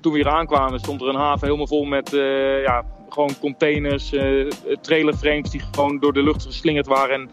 Toen 0.00 0.12
we 0.12 0.18
hier 0.18 0.28
aankwamen 0.28 0.78
stond 0.78 1.00
er 1.00 1.08
een 1.08 1.14
haven 1.14 1.46
helemaal 1.46 1.66
vol 1.66 1.84
met 1.84 2.10
ja, 2.64 2.84
gewoon 3.08 3.38
containers, 3.40 4.12
trailerframes 4.80 5.50
die 5.50 5.60
gewoon 5.72 5.98
door 5.98 6.12
de 6.12 6.22
lucht 6.22 6.42
geslingerd 6.42 6.86
waren 6.86 7.20
en, 7.20 7.30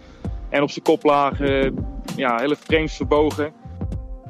en 0.49 0.61
op 0.61 0.69
zijn 0.69 0.85
kop 0.85 1.03
lagen. 1.03 1.75
ja, 2.15 2.39
hele 2.39 2.55
frames 2.55 2.95
verbogen. 2.95 3.53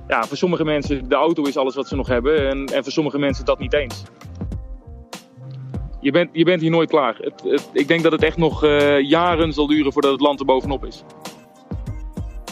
Ja, 0.07 0.23
voor 0.23 0.37
sommige 0.37 0.63
mensen 0.63 1.09
de 1.09 1.15
auto 1.15 1.43
is 1.43 1.57
alles 1.57 1.75
wat 1.75 1.87
ze 1.87 1.95
nog 1.95 2.07
hebben 2.07 2.49
en, 2.49 2.65
en 2.65 2.83
voor 2.83 2.91
sommige 2.91 3.19
mensen 3.19 3.45
dat 3.45 3.59
niet 3.59 3.73
eens 3.73 4.03
je 6.01 6.11
bent, 6.11 6.29
je 6.33 6.43
bent 6.43 6.61
hier 6.61 6.71
nooit 6.71 6.89
klaar. 6.89 7.17
Het, 7.17 7.69
ik 7.73 7.87
denk 7.87 8.03
dat 8.03 8.11
het 8.11 8.23
echt 8.23 8.37
nog 8.37 8.63
uh, 8.63 8.99
jaren 8.99 9.53
zal 9.53 9.67
duren 9.67 9.93
voordat 9.93 10.11
het 10.11 10.21
land 10.21 10.39
er 10.39 10.45
bovenop 10.45 10.85
is. 10.85 11.03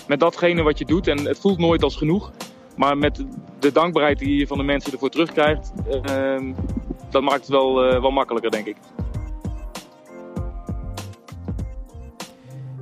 Met 0.08 0.20
datgene 0.20 0.62
wat 0.62 0.78
je 0.78 0.86
doet, 0.86 1.08
en 1.08 1.26
het 1.26 1.40
voelt 1.40 1.58
nooit 1.58 1.84
als 1.84 1.96
genoeg, 1.96 2.32
maar 2.80 2.98
met 2.98 3.26
de 3.60 3.72
dankbaarheid 3.72 4.20
die 4.20 4.38
je 4.38 4.48
van 4.48 4.58
de 4.58 4.64
mensen 4.64 4.92
ervoor 4.92 5.10
terugkrijgt, 5.10 5.72
uh, 6.10 6.54
dat 7.10 7.22
maakt 7.22 7.40
het 7.40 7.48
wel, 7.48 7.86
uh, 7.86 8.02
wel 8.02 8.12
makkelijker, 8.12 8.52
denk 8.52 8.66
ik. 8.66 8.76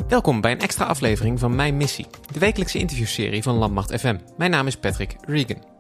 Welkom 0.08 0.41
bij 0.41 0.52
een 0.52 0.59
extra 0.59 0.86
aflevering 0.86 1.39
van 1.39 1.55
Mijn 1.55 1.77
Missie, 1.77 2.08
de 2.31 2.39
wekelijkse 2.39 2.80
interviewserie 2.80 3.44
van 3.44 3.55
Landmacht 3.55 3.99
FM. 3.99 4.17
Mijn 4.38 4.52
naam 4.52 4.67
is 4.67 4.77
Patrick 4.77 5.16
Regan. 5.22 5.77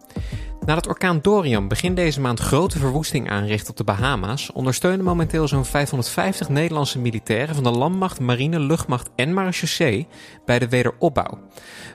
Nadat 0.67 0.87
orkaan 0.87 1.19
Dorian 1.21 1.67
begin 1.67 1.95
deze 1.95 2.21
maand 2.21 2.39
grote 2.39 2.79
verwoesting 2.79 3.29
aanricht 3.29 3.69
op 3.69 3.77
de 3.77 3.83
Bahama's, 3.83 4.51
ondersteunen 4.53 5.05
momenteel 5.05 5.47
zo'n 5.47 5.65
550 5.65 6.49
Nederlandse 6.49 6.99
militairen 6.99 7.55
van 7.55 7.63
de 7.63 7.71
landmacht, 7.71 8.19
marine, 8.19 8.59
luchtmacht 8.59 9.09
en 9.15 9.33
marechaussee 9.33 10.07
bij 10.45 10.59
de 10.59 10.69
wederopbouw. 10.69 11.39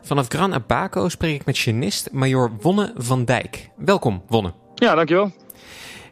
Vanaf 0.03 0.27
Gran 0.29 0.55
Abaco 0.55 1.09
spreek 1.09 1.35
ik 1.35 1.45
met 1.45 1.59
genist 1.59 2.13
Major 2.13 2.53
Wonne 2.61 2.93
van 2.97 3.25
Dijk. 3.25 3.71
Welkom, 3.77 4.23
Wonne. 4.29 4.53
Ja, 4.75 4.95
dankjewel. 4.95 5.33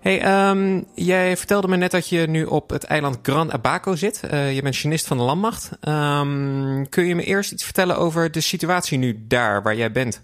Hey, 0.01 0.49
um, 0.51 0.85
jij 0.95 1.37
vertelde 1.37 1.69
me 1.69 1.77
net 1.77 1.91
dat 1.91 2.09
je 2.09 2.27
nu 2.27 2.45
op 2.45 2.71
het 2.71 2.85
eiland 2.85 3.19
Gran 3.23 3.53
Abaco 3.53 3.97
zit. 3.97 4.23
Uh, 4.25 4.55
je 4.55 4.63
bent 4.63 4.77
genist 4.77 5.07
van 5.07 5.17
de 5.17 5.23
landmacht. 5.23 5.71
Um, 5.89 6.89
kun 6.89 7.05
je 7.05 7.15
me 7.15 7.25
eerst 7.25 7.53
iets 7.53 7.65
vertellen 7.65 7.97
over 7.97 8.31
de 8.31 8.41
situatie 8.41 8.99
nu 8.99 9.25
daar 9.29 9.63
waar 9.63 9.77
jij 9.77 9.93
bent? 9.93 10.23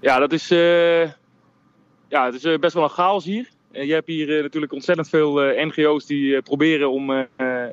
Ja, 0.00 0.18
dat 0.18 0.32
is, 0.32 0.50
uh, 0.50 1.08
ja, 2.14 2.24
het 2.24 2.34
is 2.34 2.44
eh, 2.44 2.58
best 2.58 2.74
wel 2.74 2.82
een 2.82 2.88
chaos 2.90 3.24
hier. 3.24 3.48
je 3.70 3.92
hebt 3.92 4.06
hier 4.06 4.42
natuurlijk 4.42 4.72
ontzettend 4.72 5.08
veel 5.08 5.34
NGO's 5.66 6.06
die 6.06 6.42
proberen 6.42 6.90
om, 6.90 7.26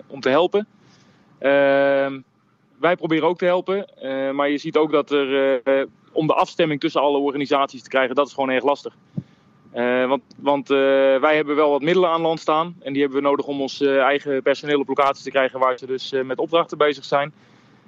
om 0.08 0.20
te 0.20 0.30
helpen. 0.30 0.68
Ehm, 1.40 2.20
wij 2.80 2.96
proberen 2.96 3.28
ook 3.28 3.38
te 3.38 3.46
helpen. 3.46 3.86
maar 4.36 4.50
je 4.50 4.58
ziet 4.58 4.78
ook 4.78 4.92
dat 4.92 5.12
er, 5.12 5.62
om 6.12 6.28
de 6.28 6.34
afstemming 6.34 6.80
tussen 6.80 7.02
alle 7.02 7.18
organisaties 7.18 7.84
te 7.84 7.90
krijgen, 7.90 8.16
dat 8.16 8.28
is 8.28 8.34
gewoon 8.34 8.50
erg 8.50 8.64
lastig. 8.64 8.96
Want 10.08 10.22
want 10.38 10.68
wij 10.68 11.36
hebben 11.36 11.56
wel 11.56 11.70
wat 11.70 11.82
middelen 11.82 12.10
aan 12.10 12.22
land 12.22 12.40
staan. 12.40 12.76
En 12.80 12.94
die 12.94 13.02
hebben 13.02 13.22
we 13.22 13.28
nodig 13.28 13.46
om 13.46 13.62
ons 13.62 13.82
eigen 13.82 14.42
personeel 14.42 14.80
op 14.80 14.88
locatie 14.88 15.24
te 15.24 15.30
krijgen 15.30 15.60
waar 15.60 15.78
ze 15.78 15.86
dus 15.86 16.12
met 16.24 16.40
opdrachten 16.40 16.78
bezig 16.78 17.06
zijn. 17.06 17.34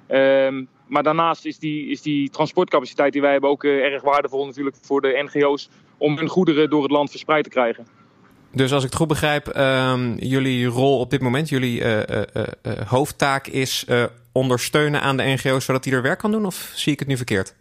Ehm, 0.06 0.64
maar 0.86 1.02
daarnaast 1.02 1.44
is 1.44 1.58
die, 1.58 1.86
is 1.86 2.02
die 2.02 2.30
transportcapaciteit 2.30 3.12
die 3.12 3.22
wij 3.22 3.32
hebben 3.32 3.50
ook 3.50 3.64
erg 3.64 4.02
waardevol 4.02 4.46
natuurlijk 4.46 4.76
voor 4.80 5.00
de 5.00 5.28
NGO's 5.32 5.68
om 6.04 6.18
hun 6.18 6.28
goederen 6.28 6.70
door 6.70 6.82
het 6.82 6.90
land 6.90 7.10
verspreid 7.10 7.44
te 7.44 7.50
krijgen. 7.50 7.86
Dus 8.52 8.72
als 8.72 8.82
ik 8.82 8.88
het 8.88 8.98
goed 8.98 9.08
begrijp, 9.08 9.56
um, 9.56 10.14
jullie 10.18 10.66
rol 10.66 10.98
op 10.98 11.10
dit 11.10 11.20
moment, 11.20 11.48
jullie 11.48 11.82
hoofdtaak 12.86 13.46
is 13.46 13.86
ondersteunen 14.32 15.00
aan 15.00 15.16
de 15.16 15.22
NGO's 15.22 15.64
zodat 15.64 15.82
die 15.82 15.92
er 15.92 16.02
werk 16.02 16.18
kan 16.18 16.30
doen? 16.30 16.46
Of 16.46 16.72
zie 16.74 16.92
ik 16.92 16.98
het 16.98 17.08
nu 17.08 17.16
verkeerd? 17.16 17.54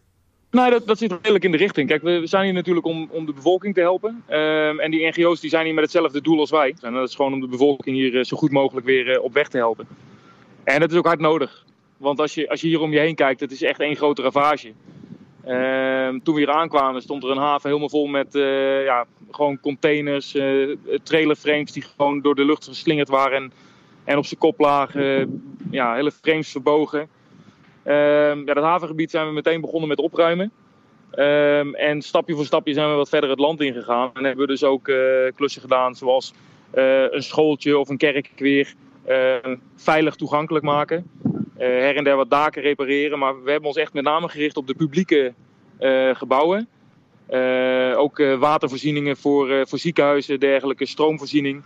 Nou, 0.52 0.72
dat, 0.72 0.88
dat 0.88 0.98
zit 0.98 1.12
redelijk 1.12 1.44
in 1.44 1.52
de 1.52 1.58
richting. 1.58 1.88
Kijk, 1.88 2.02
we 2.02 2.22
zijn 2.24 2.44
hier 2.44 2.54
natuurlijk 2.54 2.86
om, 2.86 3.08
om 3.12 3.26
de 3.26 3.34
bevolking 3.34 3.74
te 3.74 3.80
helpen. 3.80 4.24
Um, 4.30 4.80
en 4.80 4.92
die 4.92 5.08
NGO's 5.08 5.40
die 5.40 5.50
zijn 5.50 5.66
hier 5.66 5.74
met 5.74 5.84
hetzelfde 5.84 6.22
doel 6.22 6.40
als 6.40 6.50
wij. 6.50 6.76
En 6.82 6.94
dat 6.94 7.10
is 7.10 7.16
gewoon 7.16 7.34
om 7.34 7.40
de 7.40 7.48
bevolking 7.48 7.96
hier 7.96 8.26
zo 8.26 8.38
goed 8.38 8.52
mogelijk 8.52 8.86
weer 8.86 9.22
op 9.22 9.34
weg 9.34 9.48
te 9.48 9.58
helpen. 9.58 9.88
En 10.64 10.80
dat 10.80 10.92
is 10.92 10.98
ook 10.98 11.06
hard 11.06 11.20
nodig. 11.20 11.66
Want 11.98 12.20
als 12.20 12.34
je, 12.34 12.50
als 12.50 12.62
je 12.62 12.68
hier 12.68 12.82
om 12.82 12.92
je 12.92 13.00
heen 13.00 13.16
kijkt, 13.16 13.40
het 13.40 13.52
is 13.52 13.62
echt 13.62 13.80
één 13.80 13.96
grote 13.96 14.22
ravage. 14.22 14.72
Um, 15.48 16.24
toen 16.24 16.34
we 16.34 16.40
hier 16.40 16.52
aankwamen 16.52 17.02
stond 17.02 17.24
er 17.24 17.30
een 17.30 17.38
haven 17.38 17.68
helemaal 17.68 17.90
vol 17.90 18.08
met 18.08 18.36
uh, 18.36 18.84
ja, 18.84 19.06
gewoon 19.32 19.60
containers, 19.60 20.38
trailerframes 21.04 21.72
die 21.72 21.84
gewoon 21.98 22.22
door 22.22 22.36
de 22.36 22.46
lucht 22.46 22.68
geslingerd 22.68 23.10
waren. 23.10 23.44
En, 23.44 23.52
en 24.04 24.18
op 24.18 24.26
zijn 24.26 24.40
kop 24.40 24.60
lagen, 24.60 25.42
ja, 25.72 25.94
hele 25.94 26.12
frames 26.12 26.52
verbogen. 26.52 27.00
Um, 27.00 28.46
ja, 28.46 28.54
dat 28.54 28.64
havengebied 28.64 29.12
zijn 29.12 29.28
we 29.28 29.34
meteen 29.34 29.62
begonnen 29.62 29.90
met 29.90 30.00
opruimen. 30.00 30.52
Um, 31.16 31.76
en 31.76 32.02
stapje 32.02 32.36
voor 32.36 32.46
stapje 32.46 32.74
zijn 32.74 32.90
we 32.90 32.96
wat 32.96 33.10
verder 33.10 33.30
het 33.30 33.40
land 33.40 33.62
ingegaan. 33.62 34.10
En 34.14 34.24
hebben 34.24 34.46
we 34.46 34.52
dus 34.52 34.64
ook 34.64 34.88
uh, 34.88 34.98
klussen 35.36 35.62
gedaan 35.62 35.96
zoals 35.96 36.34
een 37.12 37.24
schooltje 37.24 37.78
of 37.78 37.90
een 37.90 37.98
kerk 37.98 38.32
weer 38.36 38.74
veilig 39.76 40.16
toegankelijk 40.16 40.66
maken. 40.66 41.10
Her 41.58 41.96
en 41.96 42.04
der 42.04 42.16
wat 42.16 42.30
daken 42.30 42.62
repareren. 42.62 43.20
Maar 43.20 43.44
we 43.44 43.52
hebben 43.52 43.68
ons 43.68 43.78
echt 43.78 43.94
met 43.94 44.04
name 44.04 44.30
gericht 44.30 44.58
op 44.58 44.68
de 44.68 44.76
publieke 44.76 45.34
gebouwen. 46.14 46.68
ook 47.96 48.18
watervoorzieningen 48.40 49.18
voor, 49.18 49.68
voor 49.68 49.80
ziekenhuizen, 49.80 50.40
dergelijke 50.40 50.86
stroomvoorziening. 50.86 51.64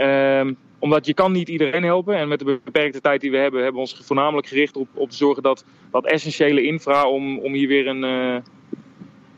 Um, 0.00 0.56
omdat 0.78 1.06
je 1.06 1.14
kan 1.14 1.32
niet 1.32 1.48
iedereen 1.48 1.82
helpen. 1.82 2.16
En 2.16 2.28
met 2.28 2.38
de 2.38 2.60
beperkte 2.64 3.00
tijd 3.00 3.20
die 3.20 3.30
we 3.30 3.36
hebben, 3.36 3.62
hebben 3.62 3.82
we 3.82 3.88
ons 3.88 4.00
voornamelijk 4.04 4.46
gericht 4.46 4.76
op, 4.76 4.88
op 4.94 5.10
te 5.10 5.16
zorgen 5.16 5.42
dat, 5.42 5.64
dat 5.90 6.06
essentiële 6.06 6.62
infra 6.62 7.08
om, 7.08 7.38
om 7.38 7.52
hier 7.52 7.68
weer 7.68 7.86
een, 7.86 8.00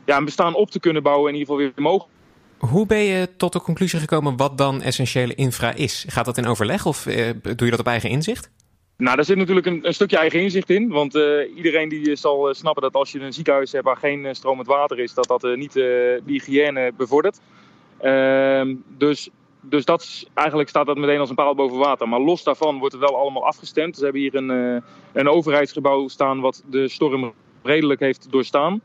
ja, 0.05 0.17
een 0.17 0.25
bestaan 0.25 0.55
op 0.55 0.71
te 0.71 0.79
kunnen 0.79 1.03
bouwen 1.03 1.33
in 1.33 1.39
ieder 1.39 1.53
geval 1.53 1.71
weer 1.71 1.83
mogelijk. 1.83 2.17
Hoe 2.57 2.85
ben 2.85 3.03
je 3.03 3.29
tot 3.37 3.53
de 3.53 3.61
conclusie 3.61 3.99
gekomen 3.99 4.37
wat 4.37 4.57
dan 4.57 4.81
essentiële 4.81 5.35
infra 5.35 5.73
is? 5.73 6.05
Gaat 6.07 6.25
dat 6.25 6.37
in 6.37 6.47
overleg 6.47 6.85
of 6.85 7.03
doe 7.03 7.65
je 7.65 7.69
dat 7.69 7.79
op 7.79 7.87
eigen 7.87 8.09
inzicht? 8.09 8.51
Nou, 8.99 9.15
daar 9.15 9.25
zit 9.25 9.37
natuurlijk 9.37 9.65
een, 9.65 9.87
een 9.87 9.93
stukje 9.93 10.17
eigen 10.17 10.41
inzicht 10.41 10.69
in. 10.69 10.89
Want 10.89 11.15
uh, 11.15 11.55
iedereen 11.55 11.89
die 11.89 12.15
zal 12.15 12.53
snappen 12.53 12.81
dat 12.81 12.93
als 12.93 13.11
je 13.11 13.19
een 13.19 13.33
ziekenhuis 13.33 13.71
hebt 13.71 13.83
waar 13.83 13.97
geen 13.97 14.35
stromend 14.35 14.67
water 14.67 14.99
is, 14.99 15.13
dat 15.13 15.27
dat 15.27 15.55
niet 15.55 15.73
de 15.73 16.21
hygiëne 16.25 16.91
bevordert. 16.97 17.39
Ehm, 17.97 18.75
dus 18.97 19.29
dus 19.61 19.85
dat 19.85 20.27
eigenlijk 20.33 20.69
staat 20.69 20.85
dat 20.85 20.97
meteen 20.97 21.19
als 21.19 21.29
een 21.29 21.35
paal 21.35 21.55
boven 21.55 21.77
water. 21.77 22.09
Maar 22.09 22.19
los 22.19 22.43
daarvan 22.43 22.79
wordt 22.79 22.93
het 22.93 23.03
wel 23.03 23.17
allemaal 23.17 23.45
afgestemd. 23.45 23.97
We 23.97 24.03
hebben 24.03 24.21
hier 24.21 24.35
een, 24.35 24.83
een 25.13 25.29
overheidsgebouw 25.29 26.07
staan 26.07 26.39
wat 26.39 26.63
de 26.65 26.87
storm 26.87 27.33
redelijk 27.63 27.99
heeft 27.99 28.27
doorstaan. 28.31 28.81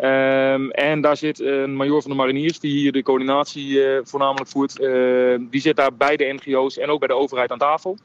Um, 0.00 0.70
en 0.70 1.00
daar 1.00 1.16
zit 1.16 1.40
een 1.40 1.74
major 1.74 2.02
van 2.02 2.10
de 2.10 2.16
mariniers 2.16 2.60
die 2.60 2.72
hier 2.72 2.92
de 2.92 3.02
coördinatie 3.02 3.80
voornamelijk 4.02 4.50
voert. 4.50 4.80
Uh, 4.80 5.38
die 5.40 5.60
zit 5.60 5.76
daar 5.76 5.94
bij 5.94 6.16
de 6.16 6.38
NGO's 6.38 6.78
en 6.78 6.88
ook 6.88 6.98
bij 6.98 7.08
de 7.08 7.14
overheid 7.14 7.50
aan 7.50 7.58
tafel. 7.58 7.98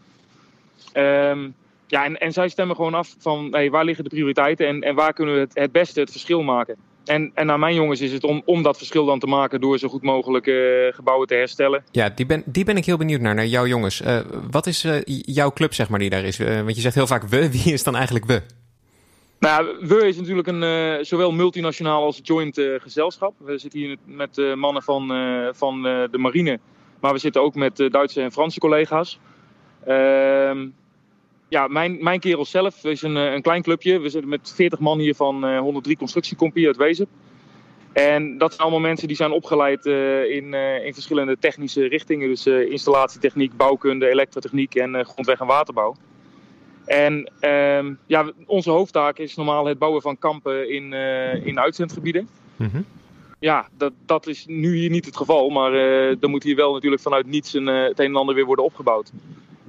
Um, 0.93 1.55
ja, 1.87 2.05
en, 2.05 2.17
en 2.17 2.31
zij 2.31 2.49
stemmen 2.49 2.75
gewoon 2.75 2.93
af 2.93 3.15
van 3.19 3.47
hey, 3.51 3.69
waar 3.69 3.85
liggen 3.85 4.03
de 4.03 4.09
prioriteiten 4.09 4.67
en, 4.67 4.81
en 4.81 4.95
waar 4.95 5.13
kunnen 5.13 5.33
we 5.33 5.39
het, 5.39 5.51
het 5.53 5.71
beste 5.71 5.99
het 5.99 6.11
verschil 6.11 6.43
maken. 6.43 6.75
En, 7.05 7.31
en 7.33 7.45
naar 7.45 7.59
mijn 7.59 7.75
jongens 7.75 8.01
is 8.01 8.11
het 8.11 8.23
om, 8.23 8.41
om 8.45 8.63
dat 8.63 8.77
verschil 8.77 9.05
dan 9.05 9.19
te 9.19 9.27
maken 9.27 9.61
door 9.61 9.77
zo 9.77 9.87
goed 9.87 10.01
mogelijk 10.01 10.45
uh, 10.45 10.93
gebouwen 10.93 11.27
te 11.27 11.35
herstellen. 11.35 11.83
Ja, 11.91 12.09
die 12.09 12.25
ben, 12.25 12.43
die 12.45 12.65
ben 12.65 12.77
ik 12.77 12.85
heel 12.85 12.97
benieuwd 12.97 13.19
naar, 13.19 13.35
naar 13.35 13.45
jouw 13.45 13.67
jongens. 13.67 14.01
Uh, 14.01 14.19
wat 14.51 14.67
is 14.67 14.85
uh, 14.85 14.95
jouw 15.05 15.51
club, 15.51 15.73
zeg 15.73 15.89
maar, 15.89 15.99
die 15.99 16.09
daar 16.09 16.23
is? 16.23 16.37
want 16.37 16.75
je 16.75 16.81
zegt 16.81 16.95
heel 16.95 17.07
vaak 17.07 17.23
we. 17.23 17.51
Wie 17.63 17.73
is 17.73 17.83
dan 17.83 17.95
eigenlijk 17.95 18.25
we? 18.25 18.41
Nou 19.39 19.65
ja, 19.65 19.87
we 19.87 20.07
is 20.07 20.17
natuurlijk 20.17 20.47
een 20.47 21.05
zowel 21.05 21.31
multinationaal 21.31 22.03
als 22.03 22.19
joint 22.23 22.61
gezelschap. 22.77 23.33
We 23.37 23.57
zitten 23.57 23.79
hier 23.79 23.97
met 24.05 24.55
mannen 24.55 24.83
van, 24.83 25.07
van 25.53 25.81
de 25.81 26.17
marine. 26.17 26.59
Maar 26.99 27.13
we 27.13 27.19
zitten 27.19 27.41
ook 27.41 27.55
met 27.55 27.77
Duitse 27.77 28.21
en 28.21 28.31
Franse 28.31 28.59
collega's. 28.59 29.19
Ehm 29.85 30.68
ja, 31.47 31.68
mijn, 31.68 31.97
mijn 32.01 32.19
kerel 32.19 32.46
zelf 32.46 32.84
is 32.84 33.01
een, 33.01 33.18
eh, 33.18 33.34
een 33.34 33.41
klein 33.41 33.62
clubje. 33.62 34.00
We 34.00 34.09
zitten 34.09 34.29
met 34.29 34.53
40 34.56 34.79
man 34.79 35.00
hier 35.00 35.16
van 35.16 35.46
uh, 35.46 35.59
103 35.59 35.97
Constructiecompie 35.97 36.68
uit 36.68 36.78
Wezen. 36.78 37.07
En 37.94 38.38
dat 38.38 38.50
zijn 38.50 38.62
allemaal 38.62 38.88
mensen 38.90 39.08
die 39.08 39.17
zijn 39.17 39.32
opgeleid 39.32 39.85
uh, 39.85 40.35
in, 40.35 40.53
uh, 40.53 40.85
in 40.85 40.93
verschillende 40.93 41.37
technische 41.40 41.87
richtingen. 41.87 42.28
Dus 42.28 42.46
installatietechniek, 42.46 43.58
bouwkunde, 43.58 44.09
elektrotechniek 44.09 44.76
en 44.76 45.05
grondweg- 45.05 45.40
en 45.40 45.47
waterbouw. 45.47 45.96
En 46.85 47.31
ehm, 47.40 47.93
ja, 48.05 48.31
onze 48.46 48.70
hoofdtaak 48.70 49.17
is 49.17 49.35
normaal 49.35 49.66
het 49.66 49.78
bouwen 49.78 50.02
van 50.02 50.17
kampen 50.17 50.70
in, 50.70 50.93
in 51.43 51.59
uitzendgebieden. 51.59 52.28
Mm 52.55 52.70
-hmm. 52.72 52.85
Ja, 53.40 53.67
dat, 53.78 53.93
dat 54.05 54.28
is 54.28 54.46
nu 54.46 54.76
hier 54.76 54.90
niet 54.90 55.05
het 55.05 55.17
geval. 55.17 55.49
Maar 55.49 55.72
dan 56.20 56.29
moet 56.29 56.43
hier 56.43 56.55
wel 56.55 56.73
natuurlijk 56.73 57.02
vanuit 57.02 57.26
niets 57.26 57.53
een, 57.53 57.66
het 57.66 57.99
een 57.99 58.05
en 58.05 58.16
ander 58.16 58.35
weer 58.35 58.46
worden 58.46 58.66
opgebouwd. 58.66 59.11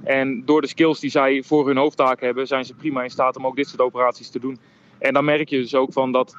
En 0.07 0.45
door 0.45 0.61
de 0.61 0.67
skills 0.67 0.99
die 0.99 1.09
zij 1.09 1.43
voor 1.43 1.67
hun 1.67 1.77
hoofdtaak 1.77 2.21
hebben, 2.21 2.47
zijn 2.47 2.65
ze 2.65 2.73
prima 2.73 3.03
in 3.03 3.09
staat 3.09 3.37
om 3.37 3.45
ook 3.45 3.55
dit 3.55 3.67
soort 3.67 3.81
operaties 3.81 4.29
te 4.29 4.39
doen. 4.39 4.59
En 4.97 5.13
dan 5.13 5.25
merk 5.25 5.49
je 5.49 5.57
dus 5.57 5.75
ook 5.75 5.93
van 5.93 6.11
dat 6.11 6.35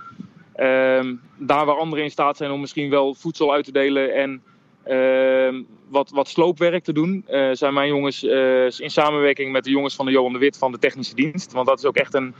uh, 0.57 1.13
daar 1.37 1.67
waar 1.67 1.77
anderen 1.77 2.05
in 2.05 2.11
staat 2.11 2.37
zijn 2.37 2.51
om 2.51 2.61
misschien 2.61 2.91
wel 2.91 3.15
voedsel 3.15 3.53
uit 3.53 3.65
te 3.65 3.73
delen 3.73 4.15
en 4.15 4.43
uh, 4.87 5.63
wat, 5.89 6.11
wat 6.11 6.29
sloopwerk 6.29 6.85
te 6.85 6.93
doen, 6.93 7.25
uh, 7.31 7.51
zijn 7.53 7.75
mijn 7.75 7.89
jongens 7.89 8.25
uh, 8.25 8.65
in 8.65 8.91
samenwerking 8.91 9.53
met 9.53 9.65
de 9.65 9.71
jongens 9.71 9.95
van 9.95 10.07
de 10.07 10.13
Johan 10.13 10.33
de 10.33 10.39
Wit 10.39 10.59
van 10.59 10.73
de 10.73 10.79
technische 10.79 11.15
dienst. 11.15 11.53
Want 11.53 11.67
dat 11.67 11.79
is 11.79 11.85
ook 11.85 11.97
echt 11.97 12.15
een, 12.15 12.35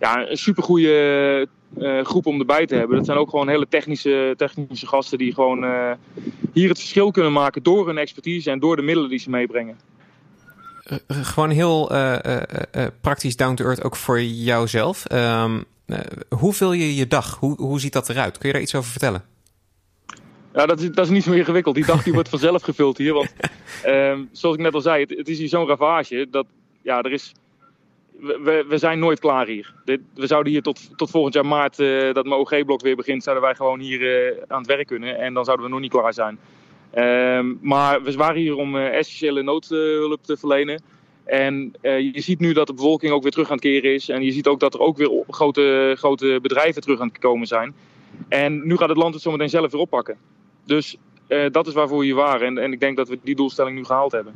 ja, 0.00 0.30
een 0.30 0.36
supergoeie 0.36 1.48
uh, 1.78 2.04
groep 2.04 2.26
om 2.26 2.38
erbij 2.38 2.66
te 2.66 2.74
hebben. 2.74 2.96
Dat 2.96 3.06
zijn 3.06 3.18
ook 3.18 3.30
gewoon 3.30 3.48
hele 3.48 3.68
technische, 3.68 4.34
technische 4.36 4.86
gasten 4.86 5.18
die 5.18 5.34
gewoon 5.34 5.64
hier 6.52 6.68
het 6.68 6.78
verschil 6.78 7.10
kunnen 7.10 7.32
maken 7.32 7.62
door 7.62 7.86
hun 7.86 7.98
expertise 7.98 8.50
en 8.50 8.58
door 8.58 8.76
de 8.76 8.82
middelen 8.82 9.10
die 9.10 9.18
ze 9.18 9.30
meebrengen. 9.30 9.76
Gewoon 11.08 11.50
heel 11.50 11.86
praktisch 13.00 13.36
down 13.36 13.54
to 13.54 13.64
earth 13.64 13.82
ook 13.82 13.96
voor 13.96 14.22
jouzelf. 14.22 15.12
Um, 15.12 15.64
hoe 16.28 16.52
vul 16.52 16.72
je 16.72 16.96
je 16.96 17.06
dag? 17.06 17.36
Hoe, 17.38 17.56
hoe 17.56 17.80
ziet 17.80 17.92
dat 17.92 18.08
eruit? 18.08 18.38
Kun 18.38 18.48
je 18.48 18.54
daar 18.54 18.62
iets 18.62 18.74
over 18.74 18.90
vertellen? 18.90 19.24
Ja, 20.54 20.66
dat 20.66 20.80
is, 20.80 20.90
dat 20.90 21.04
is 21.04 21.10
niet 21.10 21.22
zo 21.22 21.32
ingewikkeld. 21.32 21.74
Die 21.74 21.86
dag 21.86 22.02
die 22.02 22.12
wordt 22.18 22.28
vanzelf 22.28 22.62
gevuld 22.62 22.98
hier. 22.98 23.12
Want 23.12 23.32
um, 23.86 24.28
zoals 24.32 24.56
ik 24.56 24.62
net 24.62 24.74
al 24.74 24.80
zei, 24.80 25.00
het, 25.00 25.10
het 25.10 25.28
is 25.28 25.38
hier 25.38 25.48
zo'n 25.48 25.66
ravage. 25.66 26.26
Dat, 26.30 26.46
ja, 26.82 27.02
er 27.02 27.12
is, 27.12 27.32
we, 28.20 28.64
we 28.68 28.78
zijn 28.78 28.98
nooit 28.98 29.20
klaar 29.20 29.46
hier. 29.46 29.74
Dit, 29.84 30.00
we 30.14 30.26
zouden 30.26 30.52
hier 30.52 30.62
tot, 30.62 30.98
tot 30.98 31.10
volgend 31.10 31.34
jaar 31.34 31.46
maart, 31.46 31.78
uh, 31.78 32.14
dat 32.14 32.24
mijn 32.24 32.40
OG-blok 32.40 32.80
weer 32.80 32.96
begint, 32.96 33.22
zouden 33.22 33.44
wij 33.44 33.54
gewoon 33.54 33.80
hier 33.80 34.00
uh, 34.00 34.42
aan 34.48 34.58
het 34.58 34.66
werk 34.66 34.86
kunnen. 34.86 35.18
En 35.18 35.34
dan 35.34 35.44
zouden 35.44 35.66
we 35.66 35.72
nog 35.72 35.80
niet 35.80 35.90
klaar 35.90 36.14
zijn. 36.14 36.38
Um, 36.94 37.58
maar 37.62 38.02
we 38.02 38.12
waren 38.12 38.40
hier 38.40 38.56
om 38.56 38.76
uh, 38.76 38.86
essentiële 38.86 39.42
noodhulp 39.42 40.24
te 40.24 40.36
verlenen. 40.36 40.82
En 41.24 41.72
je 41.82 42.20
ziet 42.20 42.40
nu 42.40 42.52
dat 42.52 42.66
de 42.66 42.74
bevolking 42.74 43.12
ook 43.12 43.22
weer 43.22 43.32
terug 43.32 43.46
aan 43.48 43.56
het 43.56 43.64
keren 43.64 43.94
is. 43.94 44.08
En 44.08 44.22
je 44.22 44.32
ziet 44.32 44.46
ook 44.46 44.60
dat 44.60 44.74
er 44.74 44.80
ook 44.80 44.96
weer 44.96 45.24
grote, 45.28 45.94
grote 45.98 46.38
bedrijven 46.42 46.82
terug 46.82 47.00
aan 47.00 47.08
het 47.08 47.18
komen 47.18 47.46
zijn. 47.46 47.74
En 48.28 48.66
nu 48.66 48.76
gaat 48.76 48.88
het 48.88 48.98
land 48.98 49.14
het 49.14 49.22
zometeen 49.22 49.48
zelf 49.48 49.72
weer 49.72 49.80
oppakken. 49.80 50.16
Dus 50.64 50.96
uh, 51.28 51.50
dat 51.50 51.66
is 51.66 51.74
waarvoor 51.74 51.98
we 51.98 52.04
hier 52.04 52.14
waren. 52.14 52.46
En, 52.46 52.58
en 52.58 52.72
ik 52.72 52.80
denk 52.80 52.96
dat 52.96 53.08
we 53.08 53.18
die 53.22 53.34
doelstelling 53.34 53.76
nu 53.76 53.84
gehaald 53.84 54.12
hebben. 54.12 54.34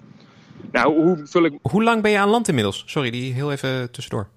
Nou, 0.73 1.03
hoe, 1.03 1.21
vul 1.25 1.45
ik... 1.45 1.59
hoe 1.63 1.83
lang 1.83 2.03
ben 2.03 2.11
je 2.11 2.19
aan 2.19 2.29
land 2.29 2.49
inmiddels? 2.49 2.83
Sorry, 2.87 3.11
die 3.11 3.33
heel 3.33 3.53
even 3.53 3.91
tussendoor. 3.91 4.29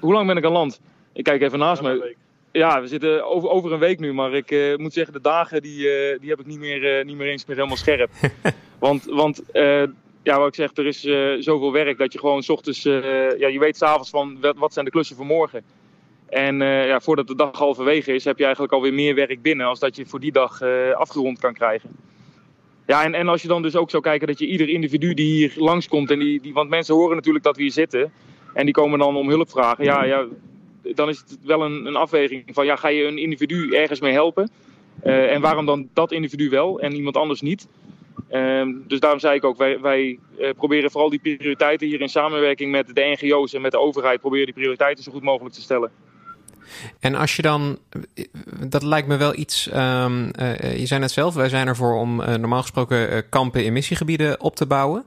Hoe 0.00 0.12
lang 0.12 0.26
ben 0.26 0.36
ik 0.36 0.44
aan 0.44 0.52
land? 0.52 0.80
Ik 1.12 1.24
kijk 1.24 1.42
even 1.42 1.58
naast 1.58 1.82
me. 1.82 2.14
Ja, 2.56 2.80
we 2.80 2.86
zitten 2.86 3.26
over, 3.26 3.48
over 3.48 3.72
een 3.72 3.78
week 3.78 3.98
nu, 3.98 4.12
maar 4.12 4.34
ik 4.34 4.50
uh, 4.50 4.76
moet 4.76 4.92
zeggen, 4.92 5.12
de 5.12 5.20
dagen 5.20 5.62
die, 5.62 5.78
uh, 5.78 6.18
die 6.20 6.30
heb 6.30 6.40
ik 6.40 6.46
niet 6.46 6.58
meer, 6.58 7.04
niet 7.04 7.16
meer 7.16 7.28
eens 7.28 7.44
meer 7.46 7.56
helemaal 7.56 7.76
scherp. 7.76 8.10
want 8.78 9.04
want 9.04 9.42
ja, 10.22 10.38
wat 10.38 10.48
ik 10.48 10.54
zeg, 10.54 10.70
er 10.74 10.86
is 10.86 11.00
zoveel 11.44 11.72
werk 11.72 11.98
dat 11.98 12.12
je 12.12 12.18
gewoon 12.18 12.42
s 12.42 12.48
ochtends, 12.48 12.82
ja, 12.82 13.48
je 13.48 13.58
weet 13.58 13.76
s'avonds 13.76 14.10
van 14.10 14.38
wat 14.56 14.72
zijn 14.72 14.84
de 14.84 14.90
klussen 14.90 15.16
voor 15.16 15.26
morgen. 15.26 15.62
En 16.28 16.56
ja, 16.60 17.00
voordat 17.00 17.26
de 17.26 17.34
dag 17.34 17.58
halverwege 17.58 18.14
is, 18.14 18.24
heb 18.24 18.38
je 18.38 18.44
eigenlijk 18.44 18.72
alweer 18.72 18.94
meer 18.94 19.14
werk 19.14 19.42
binnen 19.42 19.66
als 19.66 19.78
dat 19.78 19.96
je 19.96 20.06
voor 20.06 20.20
die 20.20 20.32
dag 20.32 20.62
afgerond 20.92 21.38
kan 21.38 21.52
krijgen. 21.52 21.90
Ja, 22.86 23.04
en, 23.04 23.14
en 23.14 23.28
als 23.28 23.42
je 23.42 23.48
dan 23.48 23.62
dus 23.62 23.76
ook 23.76 23.90
zou 23.90 24.02
kijken 24.02 24.26
dat 24.26 24.38
je 24.38 24.46
ieder 24.46 24.68
individu 24.68 25.14
die 25.14 25.34
hier 25.34 25.52
langskomt, 25.56 26.10
en 26.10 26.18
die, 26.18 26.40
die, 26.40 26.52
want 26.52 26.70
mensen 26.70 26.94
horen 26.94 27.16
natuurlijk 27.16 27.44
dat 27.44 27.56
we 27.56 27.62
hier 27.62 27.72
zitten 27.72 28.12
en 28.54 28.64
die 28.64 28.74
komen 28.74 28.98
dan 28.98 29.16
om 29.16 29.28
hulp 29.28 29.50
vragen. 29.50 29.84
Ja, 29.84 30.04
ja 30.04 30.26
dan 30.96 31.08
is 31.08 31.18
het 31.18 31.38
wel 31.44 31.64
een, 31.64 31.86
een 31.86 31.96
afweging 31.96 32.44
van 32.52 32.66
ja, 32.66 32.76
ga 32.76 32.88
je 32.88 33.04
een 33.04 33.18
individu 33.18 33.74
ergens 33.74 34.00
mee 34.00 34.12
helpen? 34.12 34.50
Uh, 35.04 35.32
en 35.32 35.40
waarom 35.40 35.66
dan 35.66 35.88
dat 35.92 36.12
individu 36.12 36.48
wel 36.48 36.80
en 36.80 36.94
iemand 36.94 37.16
anders 37.16 37.40
niet? 37.40 37.68
Uh, 38.30 38.62
dus 38.86 39.00
daarom 39.00 39.20
zei 39.20 39.36
ik 39.36 39.44
ook, 39.44 39.56
wij, 39.56 39.80
wij 39.80 40.18
uh, 40.38 40.50
proberen 40.56 40.90
vooral 40.90 41.10
die 41.10 41.18
prioriteiten 41.18 41.86
hier 41.86 42.00
in 42.00 42.08
samenwerking 42.08 42.70
met 42.70 42.94
de 42.94 43.16
NGO's 43.20 43.52
en 43.54 43.60
met 43.60 43.70
de 43.70 43.78
overheid, 43.78 44.20
proberen 44.20 44.44
die 44.44 44.54
prioriteiten 44.54 45.04
zo 45.04 45.12
goed 45.12 45.22
mogelijk 45.22 45.54
te 45.54 45.60
stellen. 45.60 45.90
En 47.00 47.14
als 47.14 47.36
je 47.36 47.42
dan, 47.42 47.78
dat 48.68 48.82
lijkt 48.82 49.08
me 49.08 49.16
wel 49.16 49.36
iets, 49.36 49.68
uh, 49.68 49.74
je 50.76 50.86
zei 50.86 51.00
net 51.00 51.10
zelf, 51.10 51.34
wij 51.34 51.48
zijn 51.48 51.66
ervoor 51.66 51.94
om 51.94 52.16
normaal 52.16 52.60
gesproken 52.60 53.28
kampen 53.28 53.64
in 53.64 53.72
missiegebieden 53.72 54.40
op 54.40 54.56
te 54.56 54.66
bouwen. 54.66 55.04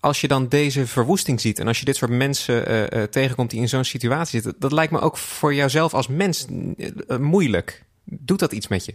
Als 0.00 0.20
je 0.20 0.28
dan 0.28 0.48
deze 0.48 0.86
verwoesting 0.86 1.40
ziet 1.40 1.58
en 1.58 1.66
als 1.66 1.78
je 1.78 1.84
dit 1.84 1.96
soort 1.96 2.10
mensen 2.10 2.88
tegenkomt 3.10 3.50
die 3.50 3.60
in 3.60 3.68
zo'n 3.68 3.84
situatie 3.84 4.40
zitten, 4.40 4.60
dat 4.60 4.72
lijkt 4.72 4.92
me 4.92 5.00
ook 5.00 5.16
voor 5.16 5.54
jouzelf 5.54 5.94
als 5.94 6.08
mens 6.08 6.46
moeilijk. 7.18 7.84
Doet 8.04 8.38
dat 8.38 8.52
iets 8.52 8.68
met 8.68 8.84
je? 8.84 8.94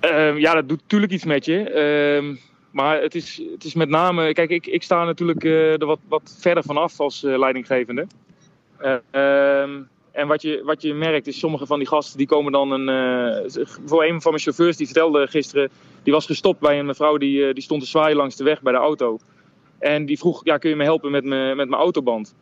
Ehm, 0.00 0.36
ja, 0.36 0.54
dat 0.54 0.68
doet 0.68 0.80
natuurlijk 0.80 1.12
iets 1.12 1.24
met 1.24 1.44
je. 1.44 1.70
Ehm, 1.70 2.34
maar 2.70 3.02
het 3.02 3.14
is, 3.14 3.42
het 3.52 3.64
is 3.64 3.74
met 3.74 3.88
name, 3.88 4.32
kijk, 4.32 4.50
ik, 4.50 4.66
ik 4.66 4.82
sta 4.82 5.04
natuurlijk 5.04 5.44
er 5.44 5.86
wat, 5.86 5.98
wat 6.08 6.36
verder 6.40 6.62
vanaf 6.62 7.00
als 7.00 7.20
leidinggevende. 7.22 8.06
En 10.12 10.26
wat 10.26 10.42
je, 10.42 10.62
wat 10.64 10.82
je 10.82 10.94
merkt 10.94 11.26
is, 11.26 11.38
sommige 11.38 11.66
van 11.66 11.78
die 11.78 11.88
gasten 11.88 12.18
die 12.18 12.26
komen 12.26 12.52
dan 12.52 12.70
een. 12.70 13.50
Voor 13.84 14.04
een 14.04 14.20
van 14.20 14.30
mijn 14.30 14.42
chauffeurs 14.42 14.76
die 14.76 14.86
vertelde 14.86 15.26
gisteren. 15.26 15.70
Die 16.02 16.12
was 16.12 16.26
gestopt 16.26 16.60
bij 16.60 16.78
een 16.78 16.86
mevrouw 16.86 17.16
die, 17.16 17.54
die 17.54 17.62
stond 17.62 17.82
te 17.82 17.88
zwaaien 17.88 18.16
langs 18.16 18.36
de 18.36 18.44
weg 18.44 18.62
bij 18.62 18.72
de 18.72 18.78
auto. 18.78 19.18
En 19.78 20.06
die 20.06 20.18
vroeg: 20.18 20.44
ja, 20.44 20.58
kun 20.58 20.70
je 20.70 20.76
me 20.76 20.84
helpen 20.84 21.10
met, 21.10 21.24
me, 21.24 21.54
met 21.54 21.68
mijn 21.68 21.80
autoband? 21.80 22.34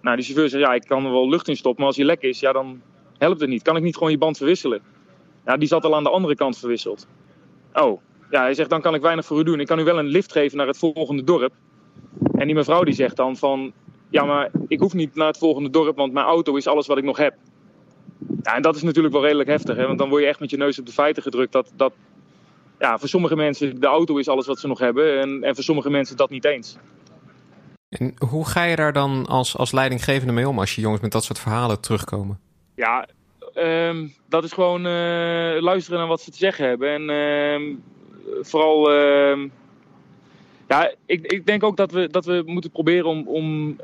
Nou, 0.00 0.16
die 0.16 0.24
chauffeur 0.24 0.48
zei: 0.48 0.62
ja, 0.62 0.74
ik 0.74 0.84
kan 0.86 1.04
er 1.04 1.12
wel 1.12 1.28
lucht 1.28 1.48
in 1.48 1.56
stoppen, 1.56 1.80
maar 1.80 1.88
als 1.88 1.96
hij 1.96 2.06
lek 2.06 2.22
is, 2.22 2.40
ja, 2.40 2.52
dan 2.52 2.80
helpt 3.18 3.40
het 3.40 3.48
niet. 3.48 3.62
Kan 3.62 3.76
ik 3.76 3.82
niet 3.82 3.96
gewoon 3.96 4.10
je 4.10 4.18
band 4.18 4.36
verwisselen? 4.36 4.80
Ja, 5.44 5.56
die 5.56 5.68
zat 5.68 5.84
al 5.84 5.94
aan 5.94 6.02
de 6.02 6.10
andere 6.10 6.34
kant 6.34 6.58
verwisseld. 6.58 7.06
Oh, 7.72 8.00
ja, 8.30 8.42
hij 8.42 8.54
zegt: 8.54 8.70
dan 8.70 8.80
kan 8.80 8.94
ik 8.94 9.00
weinig 9.02 9.24
voor 9.24 9.38
u 9.38 9.42
doen. 9.42 9.60
Ik 9.60 9.66
kan 9.66 9.78
u 9.78 9.84
wel 9.84 9.98
een 9.98 10.06
lift 10.06 10.32
geven 10.32 10.56
naar 10.56 10.66
het 10.66 10.78
volgende 10.78 11.24
dorp. 11.24 11.52
En 12.34 12.46
die 12.46 12.54
mevrouw 12.54 12.84
die 12.84 12.94
zegt 12.94 13.16
dan 13.16 13.36
van 13.36 13.72
ja, 14.12 14.24
maar 14.24 14.50
ik 14.68 14.80
hoef 14.80 14.94
niet 14.94 15.14
naar 15.14 15.26
het 15.26 15.38
volgende 15.38 15.70
dorp, 15.70 15.96
want 15.96 16.12
mijn 16.12 16.26
auto 16.26 16.56
is 16.56 16.66
alles 16.66 16.86
wat 16.86 16.98
ik 16.98 17.04
nog 17.04 17.16
heb. 17.16 17.34
Ja, 18.42 18.54
en 18.54 18.62
dat 18.62 18.76
is 18.76 18.82
natuurlijk 18.82 19.14
wel 19.14 19.22
redelijk 19.22 19.48
heftig, 19.48 19.76
hè? 19.76 19.86
want 19.86 19.98
dan 19.98 20.08
word 20.08 20.22
je 20.22 20.28
echt 20.28 20.40
met 20.40 20.50
je 20.50 20.56
neus 20.56 20.78
op 20.78 20.86
de 20.86 20.92
feiten 20.92 21.22
gedrukt 21.22 21.52
dat, 21.52 21.72
dat 21.76 21.92
ja, 22.82 22.98
voor 22.98 23.08
sommige 23.08 23.36
mensen 23.36 23.80
de 23.80 23.86
auto 23.86 24.16
is 24.16 24.28
alles 24.28 24.46
wat 24.46 24.58
ze 24.58 24.66
nog 24.66 24.78
hebben 24.78 25.20
en, 25.20 25.42
en 25.42 25.54
voor 25.54 25.64
sommige 25.64 25.90
mensen 25.90 26.16
dat 26.16 26.30
niet 26.30 26.44
eens. 26.44 26.76
En 27.88 28.14
hoe 28.28 28.46
ga 28.46 28.64
je 28.64 28.76
daar 28.76 28.92
dan 28.92 29.26
als, 29.26 29.56
als 29.56 29.72
leidinggevende 29.72 30.32
mee 30.32 30.48
om 30.48 30.58
als 30.58 30.74
je 30.74 30.80
jongens 30.80 31.00
met 31.00 31.12
dat 31.12 31.24
soort 31.24 31.38
verhalen 31.38 31.80
terugkomen? 31.80 32.38
Ja, 32.74 33.08
um, 33.54 34.14
dat 34.28 34.44
is 34.44 34.52
gewoon 34.52 34.86
uh, 34.86 35.60
luisteren 35.60 35.98
naar 35.98 36.08
wat 36.08 36.20
ze 36.20 36.30
te 36.30 36.36
zeggen 36.36 36.68
hebben. 36.68 36.88
En 36.88 37.10
uh, 37.10 37.76
vooral 38.40 38.92
uh, 38.92 39.48
ja, 40.68 40.94
ik, 41.06 41.32
ik 41.32 41.46
denk 41.46 41.62
ook 41.62 41.76
dat 41.76 41.92
we, 41.92 42.08
dat 42.08 42.24
we 42.24 42.42
moeten 42.46 42.70
proberen 42.70 43.06
om, 43.06 43.28
om 43.28 43.76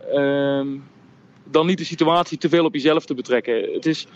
dan 1.44 1.66
niet 1.66 1.78
de 1.78 1.84
situatie 1.84 2.38
te 2.38 2.48
veel 2.48 2.64
op 2.64 2.74
jezelf 2.74 3.04
te 3.04 3.14
betrekken. 3.14 3.72
Het, 3.72 3.86
is, 3.86 4.06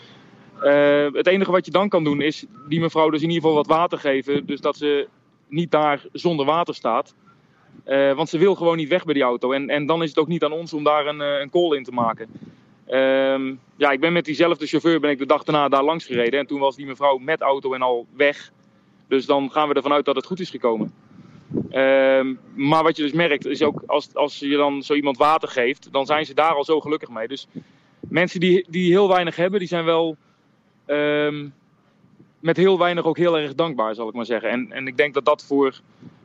uh, 0.61 1.07
het 1.13 1.27
enige 1.27 1.51
wat 1.51 1.65
je 1.65 1.71
dan 1.71 1.89
kan 1.89 2.03
doen 2.03 2.21
is 2.21 2.45
die 2.67 2.79
mevrouw 2.79 3.09
dus 3.09 3.21
in 3.21 3.29
ieder 3.29 3.41
geval 3.41 3.55
wat 3.55 3.67
water 3.67 3.97
geven. 3.97 4.45
Dus 4.45 4.61
dat 4.61 4.77
ze 4.77 5.07
niet 5.47 5.71
daar 5.71 6.05
zonder 6.11 6.45
water 6.45 6.75
staat. 6.75 7.15
Uh, 7.85 8.13
want 8.13 8.29
ze 8.29 8.37
wil 8.37 8.55
gewoon 8.55 8.77
niet 8.77 8.89
weg 8.89 9.03
bij 9.03 9.13
die 9.13 9.23
auto. 9.23 9.51
En, 9.51 9.69
en 9.69 9.85
dan 9.85 10.03
is 10.03 10.09
het 10.09 10.17
ook 10.17 10.27
niet 10.27 10.43
aan 10.43 10.51
ons 10.51 10.73
om 10.73 10.83
daar 10.83 11.05
een, 11.05 11.21
eh, 11.21 11.39
een 11.39 11.49
call 11.49 11.75
in 11.75 11.83
te 11.83 11.91
maken. 11.91 12.27
Uh, 12.87 13.55
ja, 13.75 13.91
ik 13.91 13.99
ben 13.99 14.13
met 14.13 14.25
diezelfde 14.25 14.65
chauffeur 14.65 14.99
ben 14.99 15.09
ik 15.09 15.17
de 15.17 15.25
dag 15.25 15.43
daarna 15.43 15.69
daar 15.69 15.83
langs 15.83 16.05
gereden. 16.05 16.39
En 16.39 16.47
toen 16.47 16.59
was 16.59 16.75
die 16.75 16.85
mevrouw 16.85 17.17
met 17.17 17.41
auto 17.41 17.73
en 17.73 17.81
al 17.81 18.07
weg. 18.15 18.51
Dus 19.07 19.25
dan 19.25 19.51
gaan 19.51 19.67
we 19.67 19.73
ervan 19.73 19.93
uit 19.93 20.05
dat 20.05 20.15
het 20.15 20.25
goed 20.25 20.39
is 20.39 20.49
gekomen. 20.49 20.93
Um, 21.71 22.39
maar 22.55 22.83
wat 22.83 22.97
je 22.97 23.03
dus 23.03 23.11
merkt 23.11 23.45
is 23.45 23.61
ook 23.61 23.83
als, 23.85 24.15
als 24.15 24.39
je 24.39 24.57
dan 24.57 24.83
zo 24.83 24.93
iemand 24.93 25.17
water 25.17 25.49
geeft, 25.49 25.91
dan 25.91 26.05
zijn 26.05 26.25
ze 26.25 26.33
daar 26.33 26.53
al 26.53 26.63
zo 26.63 26.79
gelukkig 26.79 27.09
mee. 27.09 27.27
Dus 27.27 27.47
mensen 27.99 28.39
die, 28.39 28.65
die 28.69 28.91
heel 28.91 29.07
weinig 29.07 29.35
hebben, 29.35 29.59
die 29.59 29.67
zijn 29.67 29.85
wel 29.85 30.17
um, 30.87 31.53
met 32.39 32.57
heel 32.57 32.77
weinig 32.77 33.05
ook 33.05 33.17
heel 33.17 33.37
erg 33.37 33.55
dankbaar, 33.55 33.95
zal 33.95 34.07
ik 34.07 34.13
maar 34.13 34.25
zeggen. 34.25 34.49
En, 34.49 34.71
en 34.71 34.87
ik 34.87 34.97
denk 34.97 35.13
dat 35.13 35.25
dat 35.25 35.43
voor, 35.43 35.79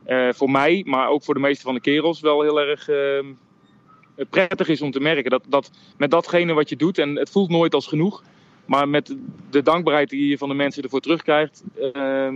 uh, 0.07 0.29
voor 0.33 0.51
mij, 0.51 0.83
maar 0.85 1.09
ook 1.09 1.23
voor 1.23 1.33
de 1.33 1.39
meeste 1.39 1.63
van 1.63 1.73
de 1.73 1.81
kerels, 1.81 2.19
wel 2.19 2.41
heel 2.41 2.59
erg 2.59 2.89
uh, 2.89 3.25
prettig 4.29 4.67
is 4.67 4.81
om 4.81 4.91
te 4.91 4.99
merken. 4.99 5.31
Dat, 5.31 5.43
dat 5.47 5.71
met 5.97 6.11
datgene 6.11 6.53
wat 6.53 6.69
je 6.69 6.75
doet, 6.75 6.97
en 6.97 7.15
het 7.15 7.29
voelt 7.29 7.49
nooit 7.49 7.73
als 7.73 7.87
genoeg, 7.87 8.23
maar 8.65 8.89
met 8.89 9.15
de 9.49 9.61
dankbaarheid 9.61 10.09
die 10.09 10.27
je 10.27 10.37
van 10.37 10.49
de 10.49 10.55
mensen 10.55 10.83
ervoor 10.83 10.99
terugkrijgt, 10.99 11.63
uh, 11.95 12.33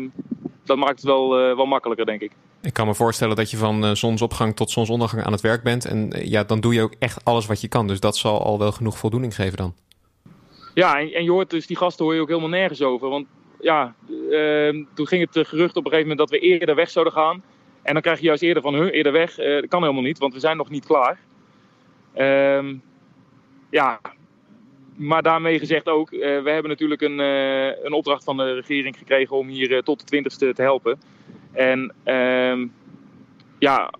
dat 0.64 0.78
maakt 0.78 0.96
het 0.96 1.04
wel, 1.04 1.50
uh, 1.50 1.56
wel 1.56 1.66
makkelijker, 1.66 2.06
denk 2.06 2.22
ik. 2.22 2.32
Ik 2.62 2.74
kan 2.74 2.88
me 2.88 2.96
voorstellen 2.96 3.36
dat 3.36 3.52
je 3.52 3.58
van 3.58 3.86
uh, 3.86 3.92
zonsopgang 3.92 4.56
tot 4.56 4.72
zonsondergang 4.72 5.24
aan 5.24 5.32
het 5.32 5.42
werk 5.42 5.64
bent. 5.64 5.86
En 5.86 6.12
ja, 6.24 6.44
dan 6.44 6.60
doe 6.60 6.74
je 6.74 6.82
ook 6.82 6.94
echt 7.00 7.26
alles 7.26 7.46
wat 7.46 7.62
je 7.62 7.68
kan. 7.68 7.88
Dus 7.88 8.00
dat 8.00 8.18
zal 8.18 8.44
al 8.44 8.60
wel 8.60 8.72
genoeg 8.72 8.98
voldoening 8.98 9.36
geven 9.36 9.58
dan. 9.58 9.74
Ja, 10.74 11.00
en, 11.00 11.14
en 11.14 11.24
je 11.24 11.32
hoort 11.32 11.50
dus 11.50 11.68
die 11.68 11.78
gasten 11.78 12.06
hoor 12.06 12.14
je 12.14 12.22
ook 12.22 12.28
helemaal 12.28 12.50
nergens 12.50 12.82
over. 12.82 13.10
Want 13.10 13.28
ja, 13.60 13.96
uh, 14.10 14.86
toen 14.94 15.08
ging 15.08 15.30
het 15.32 15.48
gerucht 15.48 15.76
op 15.76 15.86
een 15.86 15.92
gegeven 15.92 16.10
moment 16.10 16.18
dat 16.18 16.30
we 16.30 16.40
eerder 16.40 16.76
weg 16.76 16.90
zouden 16.90 17.14
gaan. 17.14 17.44
En 17.82 17.94
dan 17.94 18.02
krijg 18.02 18.20
je 18.20 18.26
juist 18.26 18.42
eerder 18.42 18.64
van, 18.64 18.76
huh, 18.76 18.94
eerder 18.94 19.12
weg. 19.12 19.40
Uh, 19.40 19.46
dat 19.46 19.68
kan 19.68 19.82
helemaal 19.82 20.04
niet, 20.04 20.18
want 20.18 20.34
we 20.34 20.40
zijn 20.40 20.58
nog 20.58 20.70
niet 20.70 20.86
klaar. 20.86 21.20
Ehm, 22.14 22.76
ja, 23.70 24.02
maar 24.96 25.22
daarmee 25.22 25.60
gezegd 25.60 25.90
ook, 25.90 26.12
uh, 26.12 26.20
we 26.20 26.50
hebben 26.50 26.70
natuurlijk 26.70 27.02
een, 27.02 27.20
een 27.86 27.94
opdracht 27.94 28.24
van 28.24 28.38
de 28.38 28.54
regering 28.54 28.98
gekregen 28.98 29.38
om 29.38 29.48
hier 29.48 29.84
tot 29.84 30.10
de 30.10 30.18
20ste 30.18 30.54
te 30.54 30.62
helpen. 30.62 31.00
En 31.52 31.94
uh, 32.06 32.68
ja, 33.60 33.94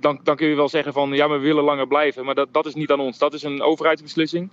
dan, 0.00 0.20
dan 0.22 0.36
kun 0.36 0.48
je 0.48 0.54
wel 0.54 0.68
zeggen 0.68 0.92
van 0.92 1.12
ja, 1.12 1.28
we 1.28 1.38
willen 1.38 1.64
langer 1.64 1.86
blijven. 1.86 2.24
Maar 2.24 2.34
dat, 2.34 2.48
dat 2.52 2.66
is 2.66 2.74
niet 2.74 2.90
aan 2.90 3.00
ons. 3.00 3.18
Dat 3.18 3.34
is 3.34 3.42
een 3.42 3.62
overheidsbeslissing. 3.62 4.50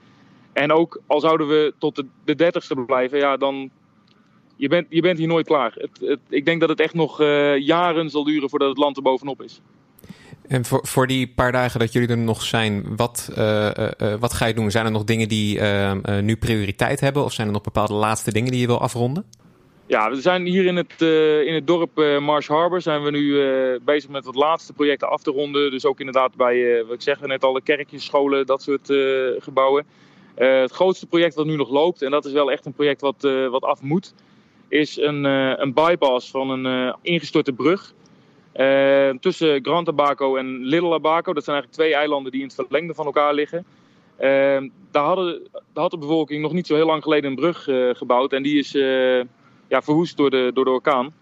En 0.54 0.72
ook 0.72 1.02
al 1.08 1.20
zouden 1.20 1.48
we 1.48 1.74
tot 1.78 1.96
de, 1.96 2.06
de 2.26 2.52
30ste 2.54 2.86
blijven, 2.86 3.18
ja, 3.18 3.38
dan. 3.38 3.70
Je 4.56 4.68
bent, 4.68 4.88
je 4.90 5.02
bent 5.02 5.18
hier 5.18 5.28
nooit 5.28 5.46
klaar. 5.46 5.74
Het, 5.76 6.00
het, 6.00 6.20
ik 6.30 6.46
denk 6.46 6.60
dat 6.60 6.70
het 6.70 6.80
echt 6.80 6.94
nog 6.94 7.18
jaren 7.58 8.10
zal 8.10 8.24
duren 8.24 8.50
voordat 8.50 8.70
het 8.70 8.78
land 8.78 8.98
er 8.98 9.04
bovenop 9.04 9.42
is. 9.42 9.62
En 10.52 10.66
voor, 10.66 10.88
voor 10.88 11.08
die 11.08 11.28
paar 11.36 11.52
dagen 11.52 11.80
dat 11.80 11.94
jullie 11.94 12.10
er 12.10 12.18
nog 12.18 12.42
zijn, 12.42 12.96
wat, 12.96 13.32
uh, 13.38 13.70
uh, 14.02 14.14
wat 14.20 14.34
ga 14.34 14.46
je 14.46 14.54
doen? 14.54 14.72
Zijn 14.72 14.86
er 14.86 14.92
nog 14.92 15.04
dingen 15.04 15.28
die 15.28 15.62
nu 16.22 16.36
prioriteit 16.36 17.00
hebben? 17.00 17.24
Of 17.24 17.34
zijn 17.34 17.48
er 17.48 17.54
nog 17.54 17.62
bepaalde 17.62 17.94
laatste 17.94 18.32
dingen 18.32 18.52
die 18.52 18.62
je 18.62 18.68
wil 18.68 18.82
afronden? 18.82 19.26
Ja, 19.88 20.10
we 20.10 20.22
zijn 20.22 20.46
hier 20.46 20.66
in 20.66 20.76
het, 20.76 21.02
in 21.48 21.54
het 21.54 21.68
dorp 21.68 22.20
Marsh 22.20 22.48
Harbor 22.48 22.82
zijn 22.82 23.04
we 23.04 23.12
nu 23.12 23.40
bezig 23.86 24.10
met 24.10 24.26
wat 24.26 24.36
laatste 24.36 24.74
projecten 24.74 25.10
af 25.10 25.22
te 25.22 25.32
ronden. 25.32 25.72
Dus 25.72 25.86
ook 25.86 26.00
inderdaad 26.00 26.36
bij, 26.36 26.84
wat 26.86 26.94
ik 26.94 27.02
zeg 27.02 27.20
net 27.20 27.44
al, 27.44 27.54
de 27.54 27.62
kerkjes, 27.62 28.06
scholen, 28.06 28.46
dat 28.46 28.62
soort 28.62 28.94
gebouwen. 29.44 29.86
Het 30.48 30.72
grootste 30.72 31.08
project 31.08 31.36
wat 31.36 31.46
nu 31.46 31.56
nog 31.56 31.70
loopt, 31.70 32.02
en 32.02 32.12
dat 32.12 32.26
is 32.26 32.32
wel 32.32 32.52
echt 32.52 32.66
een 32.66 32.74
project 32.74 33.02
wat, 33.02 33.22
wat 33.50 33.64
af 33.64 33.82
moet, 33.82 34.14
is 34.68 34.98
een, 34.98 35.24
een 35.24 35.74
bypass 35.74 36.32
van 36.32 36.50
een 36.50 36.96
ingestorte 37.02 37.54
brug. 37.54 37.94
Tussen 39.20 39.64
Grand 39.64 39.88
Abaco 39.88 40.36
en 40.36 40.66
Little 40.66 40.94
Abaco. 40.94 41.34
Dat 41.34 41.44
zijn 41.44 41.56
eigenlijk 41.56 41.72
twee 41.72 41.96
eilanden 41.96 42.32
die 42.32 42.42
in 42.42 42.48
het 42.48 42.56
verlengde 42.56 42.94
van 42.94 43.06
elkaar 43.06 43.34
liggen. 43.34 43.66
Daar, 44.92 45.04
hadden, 45.04 45.42
had 45.74 45.92
de 45.92 45.98
bevolking 45.98 46.42
nog 46.42 46.54
niet 46.54 46.68
zo 46.68 46.76
heel 46.76 46.86
lang 46.86 47.04
geleden 47.04 47.30
een 47.30 47.36
brug 47.36 47.64
gebouwd. 47.98 48.34
En 48.34 48.44
die 48.44 48.60
is 48.60 48.72
ja, 49.72 49.82
verwoest 49.82 50.18
door 50.18 50.30
de, 50.30 50.52
door 50.54 50.66
de 50.66 50.72
orkaan. 50.72 51.14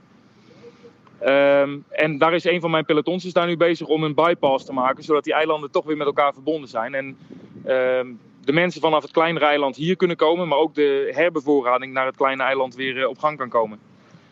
Ehm, 1.20 1.78
en 1.90 2.18
daar 2.18 2.34
is 2.34 2.44
een 2.44 2.62
van 2.62 2.72
mijn 2.72 2.86
pelotons 2.86 3.26
is 3.26 3.34
daar 3.34 3.48
nu 3.48 3.58
bezig 3.58 3.88
om 3.88 4.04
een 4.04 4.14
bypass 4.14 4.66
te 4.66 4.74
maken. 4.74 5.04
Zodat 5.04 5.24
die 5.24 5.34
eilanden 5.34 5.72
toch 5.72 5.86
weer 5.86 5.98
met 5.98 6.08
elkaar 6.08 6.34
verbonden 6.34 6.70
zijn. 6.70 6.94
En 6.96 7.18
ehm, 7.66 8.08
de 8.50 8.56
mensen 8.56 8.82
vanaf 8.82 9.02
het 9.02 9.12
kleinere 9.12 9.46
eiland 9.46 9.76
hier 9.76 9.96
kunnen 9.96 10.18
komen. 10.18 10.48
Maar 10.48 10.58
ook 10.58 10.76
de 10.76 11.12
herbevoorrading 11.16 11.94
naar 11.94 12.06
het 12.06 12.16
kleine 12.16 12.44
eiland 12.44 12.76
weer 12.76 13.08
op 13.08 13.18
gang 13.18 13.38
kan 13.38 13.50
komen. 13.50 13.80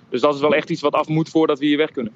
Dus 0.09 0.21
dat 0.21 0.35
is 0.35 0.41
wel 0.41 0.55
echt 0.55 0.69
iets 0.69 0.81
wat 0.81 0.93
af 0.93 1.07
moet 1.07 1.29
voordat 1.29 1.59
we 1.59 1.65
hier 1.65 1.77
weg 1.77 1.91
kunnen. 1.91 2.13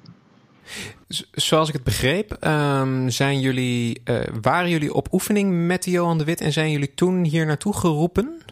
Zoals 1.32 1.68
ik 1.68 1.74
het 1.74 1.84
begreep, 1.84 2.36
um, 2.44 3.10
zijn 3.10 3.40
jullie, 3.40 4.00
uh, 4.04 4.20
waren 4.42 4.70
jullie 4.70 4.94
op 4.94 5.12
oefening 5.12 5.66
met 5.66 5.84
Johan 5.84 6.18
de 6.18 6.24
Wit 6.24 6.40
en 6.40 6.52
zijn 6.52 6.70
jullie 6.70 6.94
toen 6.94 7.24
hier 7.24 7.46
naartoe 7.46 7.76
geroepen? 7.76 8.42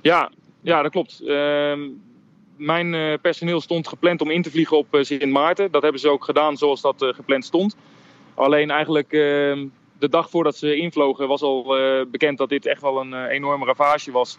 Ja, 0.00 0.30
ja 0.60 0.82
dat 0.82 0.90
klopt. 0.90 1.20
Uh, 1.22 1.72
mijn 2.56 2.92
uh, 2.94 3.14
personeel 3.22 3.60
stond 3.60 3.88
gepland 3.88 4.20
om 4.20 4.30
in 4.30 4.42
te 4.42 4.50
vliegen 4.50 4.76
op 4.76 4.94
uh, 4.94 5.02
Sint 5.02 5.30
Maarten. 5.30 5.70
Dat 5.70 5.82
hebben 5.82 6.00
ze 6.00 6.08
ook 6.08 6.24
gedaan 6.24 6.56
zoals 6.56 6.80
dat 6.80 7.04
gepland 7.14 7.44
stond. 7.44 7.76
Alleen 8.34 8.70
eigenlijk 8.70 9.12
ehm, 9.12 9.66
de 9.98 10.08
dag 10.08 10.30
voordat 10.30 10.56
ze 10.56 10.76
invlogen 10.76 11.28
was 11.28 11.42
al 11.42 11.76
bekend 12.10 12.38
dat 12.38 12.48
dit 12.48 12.66
echt 12.66 12.82
wel 12.82 13.00
een 13.00 13.26
enorme 13.26 13.64
ravage 13.64 14.10
was. 14.10 14.38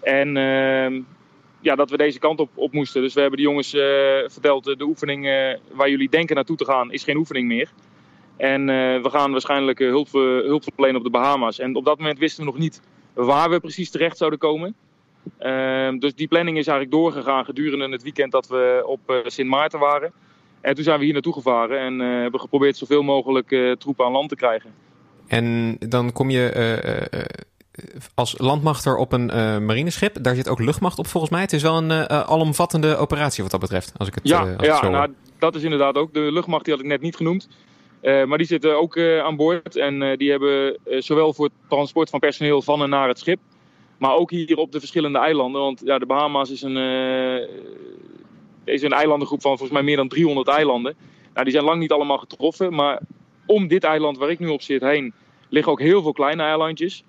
En 0.00 0.36
ehm, 0.36 1.00
ja, 1.62 1.74
dat 1.74 1.90
we 1.90 1.96
deze 1.96 2.18
kant 2.18 2.40
op, 2.40 2.50
op 2.54 2.72
moesten. 2.72 3.02
Dus 3.02 3.14
we 3.14 3.20
hebben 3.20 3.38
de 3.38 3.44
jongens 3.44 3.74
uh, 3.74 3.82
verteld, 4.26 4.64
de 4.64 4.84
oefening 4.84 5.26
uh, 5.26 5.54
waar 5.72 5.90
jullie 5.90 6.08
denken 6.08 6.36
naartoe 6.36 6.56
te 6.56 6.64
gaan 6.64 6.92
is 6.92 7.04
geen 7.04 7.16
oefening 7.16 7.48
meer. 7.48 7.70
En 8.36 8.60
uh, 8.60 9.02
we 9.02 9.10
gaan 9.10 9.32
waarschijnlijk 9.32 9.78
hulp, 9.78 10.12
hulp 10.12 10.62
op 10.76 11.02
de 11.02 11.10
Bahama's. 11.10 11.58
En 11.58 11.76
op 11.76 11.84
dat 11.84 11.98
moment 11.98 12.18
wisten 12.18 12.44
we 12.44 12.50
nog 12.50 12.58
niet 12.58 12.82
waar 13.12 13.50
we 13.50 13.60
precies 13.60 13.90
terecht 13.90 14.16
zouden 14.16 14.38
komen. 14.38 14.74
Ehm, 15.38 15.98
dus 15.98 16.14
die 16.14 16.28
planning 16.28 16.58
is 16.58 16.66
eigenlijk 16.66 16.96
doorgegaan 16.96 17.44
gedurende 17.44 17.88
het 17.88 18.02
weekend 18.02 18.32
dat 18.32 18.48
we 18.48 18.82
op 18.86 19.22
Sint 19.26 19.48
Maarten 19.48 19.78
waren. 19.78 20.12
En 20.60 20.74
toen 20.74 20.84
zijn 20.84 20.98
we 20.98 21.04
hier 21.04 21.12
naartoe 21.12 21.32
gevaren 21.32 21.78
en 21.78 21.98
hebben 21.98 22.40
geprobeerd 22.40 22.76
zoveel 22.76 23.02
mogelijk 23.02 23.76
troepen 23.78 24.04
aan 24.04 24.12
land 24.12 24.28
te 24.28 24.36
krijgen. 24.36 24.74
En 25.32 25.76
dan 25.78 26.12
kom 26.12 26.30
je 26.30 26.44
als 28.14 28.34
landmachter 28.38 28.96
op 28.96 29.12
een 29.12 29.28
uh, 29.28 29.58
marineschip. 29.58 30.22
Daar 30.22 30.34
zit 30.34 30.48
ook 30.48 30.58
luchtmacht 30.58 30.98
op 30.98 31.06
volgens 31.06 31.32
mij. 31.32 31.40
Het 31.40 31.52
is 31.52 31.62
wel 31.62 31.76
een 31.76 31.90
uh, 31.90 32.04
alomvattende 32.04 32.96
operatie 32.96 33.42
wat 33.42 33.52
dat 33.52 33.60
betreft. 33.60 33.92
Als 33.96 34.08
ik 34.08 34.14
het, 34.14 34.28
ja, 34.28 34.46
uh, 34.46 34.56
als 34.56 34.66
ja 34.66 34.88
nou, 34.88 35.14
dat 35.38 35.54
is 35.54 35.62
inderdaad 35.62 35.96
ook. 35.96 36.14
De 36.14 36.32
luchtmacht 36.32 36.64
die 36.64 36.74
had 36.74 36.82
ik 36.82 36.88
net 36.88 37.00
niet 37.00 37.16
genoemd. 37.16 37.48
maar 38.02 38.38
die 38.38 38.46
zitten 38.46 38.78
ook 38.78 38.98
aan 38.98 39.36
boord. 39.36 39.76
En 39.76 40.16
die 40.16 40.30
hebben 40.30 40.78
zowel 40.84 41.32
voor 41.32 41.44
het 41.44 41.54
transport 41.68 42.10
van 42.10 42.20
personeel 42.20 42.62
van 42.62 42.82
en 42.82 42.90
naar 42.90 43.08
het 43.08 43.18
schip. 43.18 43.38
Maar 43.98 44.14
ook 44.14 44.30
hier 44.30 44.56
op 44.56 44.72
de 44.72 44.78
verschillende 44.78 45.18
eilanden. 45.18 45.60
Want 45.60 45.82
ja, 45.84 45.98
de 45.98 46.06
Bahama's 46.06 46.50
is 46.50 46.62
een, 46.62 46.76
is 48.64 48.82
een 48.82 48.92
eilandengroep 48.92 49.40
van 49.40 49.50
volgens 49.50 49.78
mij 49.78 49.82
meer 49.82 49.96
dan 49.96 50.08
300 50.08 50.48
eilanden. 50.48 50.94
Nou, 51.32 51.44
die 51.44 51.54
zijn 51.54 51.64
lang 51.64 51.80
niet 51.80 51.92
allemaal 51.92 52.18
getroffen. 52.18 52.74
Maar 52.74 53.00
om 53.46 53.68
dit 53.68 53.84
eiland 53.84 54.18
waar 54.18 54.30
ik 54.30 54.38
nu 54.38 54.48
op 54.48 54.62
zit 54.62 54.82
heen 54.82 55.14
liggen 55.52 55.72
ook 55.72 55.80
heel 55.80 56.02
veel 56.02 56.12
kleine 56.12 56.42
eilandjes. 56.42 57.04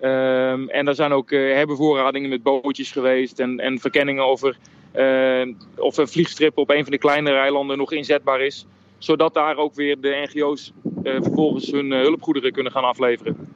Um, 0.00 0.68
en 0.68 0.88
er 0.88 0.94
zijn 0.94 1.12
ook 1.12 1.30
uh, 1.30 1.54
herbevoorradingen 1.54 2.28
met 2.28 2.42
bootjes 2.42 2.92
geweest 2.92 3.40
en, 3.40 3.60
en 3.60 3.78
verkenningen 3.78 4.24
over 4.24 4.56
uh, 4.96 5.54
of 5.76 5.96
een 5.96 6.08
vliegstrip 6.08 6.58
op 6.58 6.70
een 6.70 6.82
van 6.82 6.92
de 6.92 6.98
kleinere 6.98 7.36
eilanden 7.36 7.78
nog 7.78 7.92
inzetbaar 7.92 8.40
is. 8.40 8.66
Zodat 8.98 9.34
daar 9.34 9.56
ook 9.56 9.74
weer 9.74 10.00
de 10.00 10.28
NGO's 10.28 10.72
uh, 11.02 11.16
eh, 11.16 11.22
vervolgens 11.22 11.70
hun 11.70 11.90
hulpgoederen 11.90 12.52
kunnen 12.52 12.72
gaan 12.72 12.84
afleveren. 12.84 13.54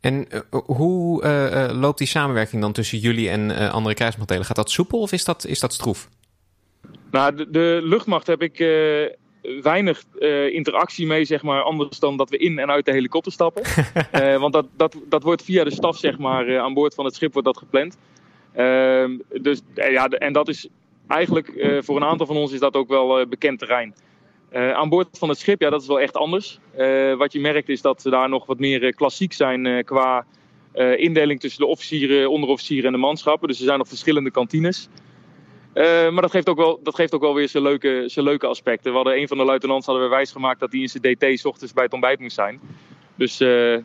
En 0.00 0.28
hoe 0.66 1.26
loopt 1.72 1.98
die 1.98 2.06
samenwerking 2.06 2.62
dan 2.62 2.72
tussen 2.72 2.98
jullie 2.98 3.28
en 3.28 3.70
andere 3.70 3.94
krijgsmachtdelen? 3.94 4.44
Gaat 4.44 4.56
dat 4.56 4.70
soepel 4.70 5.00
of 5.00 5.12
is 5.12 5.24
dat, 5.24 5.44
is 5.46 5.60
dat 5.60 5.72
stroef? 5.72 6.08
Nou, 7.10 7.36
de, 7.36 7.50
de 7.50 7.80
luchtmacht 7.82 8.26
heb 8.26 8.42
ik 8.42 8.58
weinig 9.42 10.04
uh, 10.18 10.54
interactie 10.54 11.06
mee, 11.06 11.24
zeg 11.24 11.42
maar, 11.42 11.62
anders 11.62 11.98
dan 11.98 12.16
dat 12.16 12.30
we 12.30 12.36
in 12.36 12.58
en 12.58 12.70
uit 12.70 12.84
de 12.84 12.92
helikopter 12.92 13.32
stappen. 13.32 13.62
uh, 14.14 14.36
want 14.40 14.52
dat, 14.52 14.66
dat, 14.76 14.96
dat 15.08 15.22
wordt 15.22 15.42
via 15.42 15.64
de 15.64 15.72
staf, 15.72 15.96
zeg 15.96 16.18
maar, 16.18 16.48
uh, 16.48 16.58
aan 16.58 16.74
boord 16.74 16.94
van 16.94 17.04
het 17.04 17.14
schip 17.14 17.32
wordt 17.32 17.48
dat 17.48 17.58
gepland. 17.58 17.98
Ehm, 18.52 19.18
dus, 19.42 19.60
ja, 19.74 20.08
en 20.08 20.32
dat 20.32 20.48
is 20.48 20.68
eigenlijk, 21.06 21.78
voor 21.80 21.96
een 21.96 22.04
aantal 22.04 22.26
van 22.26 22.36
ons 22.36 22.52
is 22.52 22.60
dat 22.60 22.74
ook 22.74 22.88
wel 22.88 23.26
bekend 23.26 23.58
terrein. 23.58 23.94
aan 24.52 24.88
boord 24.88 25.18
van 25.18 25.28
het 25.28 25.38
schip, 25.38 25.60
ja, 25.60 25.70
dat 25.70 25.82
is 25.82 25.86
wel 25.86 26.00
echt 26.00 26.16
anders. 26.16 26.58
wat 27.16 27.32
je 27.32 27.40
merkt 27.40 27.68
is 27.68 27.80
dat 27.80 28.02
ze 28.02 28.10
daar 28.10 28.28
nog 28.28 28.46
wat 28.46 28.58
meer 28.58 28.94
klassiek 28.94 29.32
zijn 29.32 29.84
qua 29.84 30.24
indeling 30.96 31.40
tussen 31.40 31.60
de 31.60 31.66
officieren, 31.66 32.30
onderofficieren 32.30 32.86
en 32.86 32.92
de 32.92 32.98
manschappen. 32.98 33.48
Dus 33.48 33.58
er 33.58 33.64
zijn 33.64 33.78
nog 33.78 33.88
verschillende 33.88 34.30
kantines. 34.30 34.88
Uh, 35.74 35.84
maar 35.84 36.22
dat 36.22 36.30
geeft 36.30 36.48
ook 36.48 36.56
wel, 36.56 36.80
dat 36.82 36.94
geeft 36.94 37.14
ook 37.14 37.20
wel 37.20 37.34
weer 37.34 37.48
zijn 37.48 37.62
leuke, 37.62 38.04
zijn 38.06 38.24
leuke 38.24 38.46
aspecten. 38.46 38.90
We 38.90 38.96
hadden 38.96 39.18
een 39.18 39.28
van 39.28 39.36
de 39.36 39.44
luitenants 39.44 39.86
hadden 39.86 40.04
we 40.04 40.10
wijsgemaakt 40.10 40.60
dat 40.60 40.72
hij 40.72 40.80
in 40.80 40.88
zijn 40.88 41.02
DT 41.02 41.38
s 41.38 41.44
ochtends 41.44 41.72
bij 41.72 41.84
het 41.84 41.92
ontbijt 41.92 42.20
moest 42.20 42.34
zijn. 42.34 42.60
Dus 43.14 43.40
uh, 43.40 43.78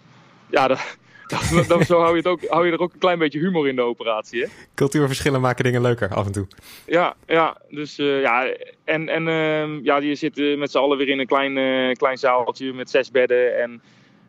ja, 0.49 0.67
dat, 0.67 0.97
dat, 1.27 1.67
dat, 1.67 1.85
zo 1.85 1.99
hou 1.99 2.11
je, 2.11 2.17
het 2.17 2.27
ook, 2.27 2.45
hou 2.47 2.65
je 2.65 2.71
er 2.71 2.79
ook 2.79 2.93
een 2.93 2.99
klein 2.99 3.19
beetje 3.19 3.39
humor 3.39 3.67
in 3.67 3.75
de 3.75 3.81
operatie. 3.81 4.41
Hè? 4.41 4.47
Cultuurverschillen 4.75 5.41
maken 5.41 5.63
dingen 5.63 5.81
leuker 5.81 6.13
af 6.13 6.25
en 6.25 6.31
toe. 6.31 6.47
Ja, 6.85 7.15
ja 7.27 7.57
dus 7.69 7.99
uh, 7.99 8.21
ja, 8.21 8.53
en, 8.83 9.09
en 9.09 9.27
uh, 9.27 9.83
ja, 9.83 9.97
je 9.97 10.15
zit 10.15 10.57
met 10.57 10.71
z'n 10.71 10.77
allen 10.77 10.97
weer 10.97 11.09
in 11.09 11.19
een 11.19 11.25
klein, 11.25 11.53
klein 11.97 12.17
zaaltje 12.17 12.73
met 12.73 12.89
zes 12.89 13.11
bedden. 13.11 13.61
En 13.61 13.81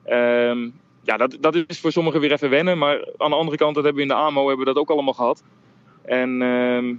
ehm, 0.05 0.69
ja, 1.03 1.17
dat, 1.17 1.37
dat 1.41 1.55
is 1.67 1.81
voor 1.81 1.93
sommigen 1.93 2.21
weer 2.21 2.33
even 2.33 2.51
wennen. 2.51 2.79
Maar 2.79 3.09
aan 3.17 3.31
de 3.31 3.37
andere 3.37 3.57
kant, 3.57 3.75
dat 3.75 3.85
hebben 3.85 4.03
we 4.03 4.09
in 4.09 4.17
de 4.17 4.23
AMO 4.23 4.49
hebben 4.49 4.67
we 4.67 4.73
dat 4.73 4.83
ook 4.83 4.91
allemaal 4.91 5.15
gehad. 5.15 5.43
En 6.05 6.43
ehm, 6.43 6.95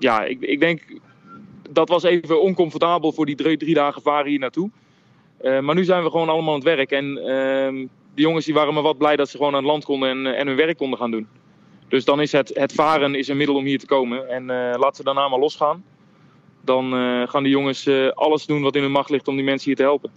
ja, 0.00 0.24
ik, 0.24 0.40
ik 0.40 0.60
denk 0.60 0.82
dat 1.70 1.88
was 1.88 2.02
even 2.02 2.42
oncomfortabel 2.42 3.12
voor 3.12 3.26
die 3.26 3.36
drie, 3.36 3.56
drie 3.56 3.74
dagen 3.74 4.02
varen 4.02 4.30
hier 4.30 4.38
naartoe. 4.38 4.70
Uh, 5.42 5.60
maar 5.60 5.74
nu 5.74 5.84
zijn 5.84 6.02
we 6.02 6.10
gewoon 6.10 6.28
allemaal 6.28 6.54
aan 6.54 6.60
het 6.60 6.76
werk. 6.76 6.90
En 6.90 7.04
uh, 7.04 7.88
de 8.14 8.22
jongens 8.22 8.44
die 8.44 8.54
waren 8.54 8.74
maar 8.74 8.82
wat 8.82 8.98
blij 8.98 9.16
dat 9.16 9.28
ze 9.28 9.36
gewoon 9.36 9.52
aan 9.52 9.62
het 9.62 9.70
land 9.70 9.84
konden 9.84 10.08
en, 10.08 10.36
en 10.36 10.46
hun 10.46 10.56
werk 10.56 10.76
konden 10.76 10.98
gaan 10.98 11.10
doen. 11.10 11.26
Dus 11.88 12.04
dan 12.04 12.20
is 12.20 12.32
het, 12.32 12.50
het 12.54 12.72
varen 12.72 13.14
is 13.14 13.28
een 13.28 13.36
middel 13.36 13.56
om 13.56 13.64
hier 13.64 13.78
te 13.78 13.86
komen. 13.86 14.28
En 14.28 14.42
uh, 14.42 14.48
laten 14.76 14.96
ze 14.96 15.04
daarna 15.04 15.28
maar 15.28 15.38
losgaan. 15.38 15.84
Dan 16.64 16.92
gaan 17.28 17.42
die 17.42 17.52
jongens 17.52 17.88
alles 18.14 18.46
doen 18.46 18.62
wat 18.62 18.76
in 18.76 18.82
hun 18.82 18.90
macht 18.90 19.10
ligt 19.10 19.28
om 19.28 19.34
die 19.36 19.44
mensen 19.44 19.66
hier 19.66 19.76
te 19.76 19.82
helpen. 19.82 20.10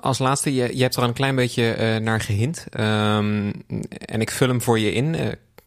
Als 0.00 0.18
laatste, 0.18 0.54
je, 0.54 0.76
je 0.76 0.82
hebt 0.82 0.96
er 0.96 1.02
een 1.02 1.12
klein 1.12 1.34
beetje 1.34 1.98
naar 2.02 2.20
gehint. 2.20 2.66
Um, 2.80 3.52
en 3.90 4.20
ik 4.20 4.30
vul 4.30 4.48
hem 4.48 4.60
voor 4.60 4.78
je 4.78 4.92
in 4.92 5.16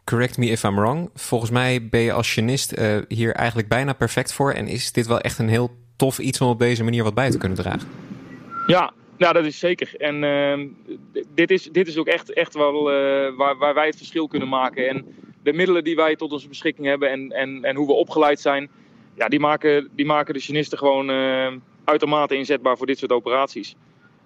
correct 0.10 0.38
me 0.38 0.46
if 0.46 0.64
I'm 0.64 0.76
wrong. 0.76 1.10
Volgens 1.14 1.52
mij 1.52 1.88
ben 1.90 2.00
je 2.00 2.14
als 2.14 2.34
genist 2.34 2.78
uh, 2.78 2.98
hier 3.08 3.34
eigenlijk 3.34 3.68
bijna 3.68 3.94
perfect 3.94 4.34
voor. 4.34 4.52
En 4.52 4.68
is 4.68 4.92
dit 4.92 5.08
wel 5.08 5.20
echt 5.20 5.40
een 5.40 5.50
heel 5.50 5.70
tof 5.96 6.20
iets 6.20 6.42
om 6.42 6.50
op 6.50 6.60
deze 6.60 6.84
manier 6.84 7.04
wat 7.04 7.14
bij 7.14 7.32
te 7.32 7.38
kunnen 7.38 7.58
dragen? 7.58 7.88
Ja, 8.68 8.94
ja 9.18 9.34
dat 9.34 9.46
is 9.46 9.60
zeker. 9.60 9.96
En 9.98 10.24
uh, 10.24 10.68
dit, 11.34 11.52
is, 11.52 11.64
dit 11.64 11.88
is 11.88 11.98
ook 11.98 12.08
echt, 12.08 12.34
echt 12.34 12.54
wel 12.54 12.92
uh, 12.92 13.36
waar, 13.38 13.58
waar 13.58 13.74
wij 13.74 13.86
het 13.86 13.98
verschil 13.98 14.28
kunnen 14.28 14.50
maken. 14.50 14.90
En 14.90 15.06
de 15.44 15.54
middelen 15.54 15.84
die 15.84 15.96
wij 15.96 16.16
tot 16.16 16.32
onze 16.32 16.48
beschikking 16.48 16.88
hebben 16.88 17.12
en, 17.12 17.32
en, 17.32 17.64
en 17.64 17.76
hoe 17.76 17.88
we 17.88 17.94
opgeleid 17.94 18.40
zijn, 18.40 18.70
ja, 19.16 19.28
die, 19.28 19.40
maken, 19.40 19.90
die 19.96 20.06
maken 20.06 20.34
de 20.34 20.40
genisten 20.40 20.78
gewoon 20.78 21.10
uh, 21.10 21.48
uitermate 21.84 22.36
inzetbaar 22.36 22.78
voor 22.78 22.88
dit 22.88 22.98
soort 22.98 23.12
operaties. 23.12 23.76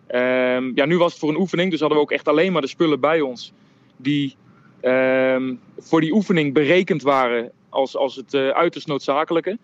Ehm, 0.07 0.71
ja, 0.75 0.85
nu 0.85 0.97
was 0.97 1.11
het 1.11 1.19
voor 1.19 1.29
een 1.29 1.39
oefening, 1.39 1.71
dus 1.71 1.79
hadden 1.79 1.97
we 1.97 2.03
ook 2.03 2.11
echt 2.11 2.27
alleen 2.27 2.51
maar 2.51 2.61
de 2.61 2.67
spullen 2.67 2.99
bij 2.99 3.21
ons 3.21 3.53
die 3.97 4.35
um, 4.83 5.59
voor 5.77 6.01
die 6.01 6.13
oefening 6.13 6.53
berekend 6.53 7.01
waren 7.01 7.51
als, 7.69 7.97
als 7.97 8.15
het 8.15 8.33
uh, 8.33 8.49
uiterst 8.49 8.87
noodzakelijke. 8.87 9.57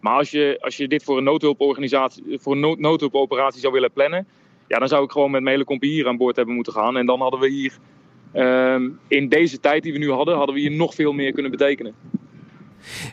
Maar 0.00 0.16
als 0.16 0.30
je, 0.30 0.58
als 0.60 0.76
je 0.76 0.88
dit 0.88 1.04
voor 1.04 1.18
een 1.18 1.24
noodhulporganisatie, 1.24 2.38
voor 2.40 2.52
een 2.52 2.60
nood, 2.60 2.78
noodhulpoperatie 2.78 3.60
zou 3.60 3.72
willen 3.72 3.92
plannen, 3.92 4.26
ja, 4.68 4.78
dan 4.78 4.88
zou 4.88 5.04
ik 5.04 5.10
gewoon 5.10 5.30
met 5.30 5.40
mijn 5.40 5.54
hele 5.54 5.66
compie 5.66 5.92
hier 5.92 6.08
aan 6.08 6.16
boord 6.16 6.36
hebben 6.36 6.54
moeten 6.54 6.72
gaan. 6.72 6.96
En 6.96 7.06
dan 7.06 7.20
hadden 7.20 7.40
we 7.40 7.48
hier 7.48 7.72
um, 8.34 8.98
in 9.08 9.28
deze 9.28 9.60
tijd 9.60 9.82
die 9.82 9.92
we 9.92 9.98
nu 9.98 10.10
hadden, 10.10 10.36
hadden 10.36 10.54
we 10.54 10.60
hier 10.60 10.70
nog 10.70 10.94
veel 10.94 11.12
meer 11.12 11.32
kunnen 11.32 11.50
betekenen. 11.50 11.94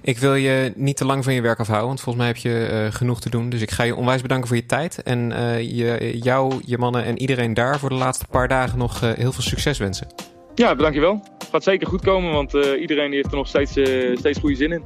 Ik 0.01 0.17
wil 0.17 0.35
je 0.35 0.73
niet 0.75 0.97
te 0.97 1.05
lang 1.05 1.23
van 1.23 1.33
je 1.33 1.41
werk 1.41 1.59
afhouden, 1.59 1.87
want 1.87 2.01
volgens 2.01 2.25
mij 2.25 2.33
heb 2.33 2.43
je 2.43 2.69
uh, 2.71 2.95
genoeg 2.95 3.21
te 3.21 3.29
doen. 3.29 3.49
Dus 3.49 3.61
ik 3.61 3.71
ga 3.71 3.83
je 3.83 3.95
onwijs 3.95 4.21
bedanken 4.21 4.47
voor 4.47 4.57
je 4.57 4.65
tijd. 4.65 5.03
En 5.03 5.31
uh, 5.31 5.59
je, 5.59 6.17
jou, 6.17 6.61
je 6.65 6.77
mannen 6.77 7.03
en 7.03 7.19
iedereen 7.19 7.53
daar 7.53 7.79
voor 7.79 7.89
de 7.89 7.95
laatste 7.95 8.25
paar 8.31 8.47
dagen 8.47 8.77
nog 8.77 9.03
uh, 9.03 9.11
heel 9.11 9.31
veel 9.31 9.43
succes 9.43 9.77
wensen. 9.77 10.07
Ja, 10.55 10.75
dankjewel. 10.75 11.23
Gaat 11.53 11.63
zeker 11.63 11.87
goed 11.87 12.01
komen, 12.01 12.31
want 12.31 12.53
iedereen 12.79 13.11
heeft 13.11 13.31
er 13.31 13.37
nog 13.37 13.47
steeds, 13.47 13.71
steeds 14.19 14.39
goede 14.39 14.55
zin 14.55 14.71
in. 14.71 14.83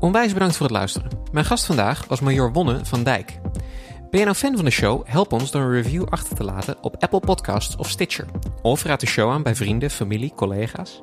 Onwijs 0.00 0.32
bedankt 0.32 0.56
voor 0.56 0.66
het 0.66 0.74
luisteren. 0.74 1.10
Mijn 1.32 1.44
gast 1.44 1.66
vandaag 1.66 2.06
was 2.08 2.20
Major 2.20 2.52
Wonne 2.52 2.80
van 2.84 3.02
Dijk. 3.02 3.38
Ben 4.10 4.20
je 4.20 4.24
nou 4.24 4.36
fan 4.36 4.56
van 4.56 4.64
de 4.64 4.70
show? 4.70 5.02
Help 5.06 5.32
ons 5.32 5.50
door 5.50 5.62
een 5.62 5.72
review 5.72 6.04
achter 6.08 6.36
te 6.36 6.44
laten 6.44 6.76
op 6.80 6.96
Apple 6.98 7.20
Podcasts 7.20 7.76
of 7.76 7.88
Stitcher. 7.88 8.26
Of 8.62 8.82
raad 8.82 9.00
de 9.00 9.06
show 9.06 9.30
aan 9.30 9.42
bij 9.42 9.54
vrienden, 9.54 9.90
familie, 9.90 10.32
collega's. 10.34 11.02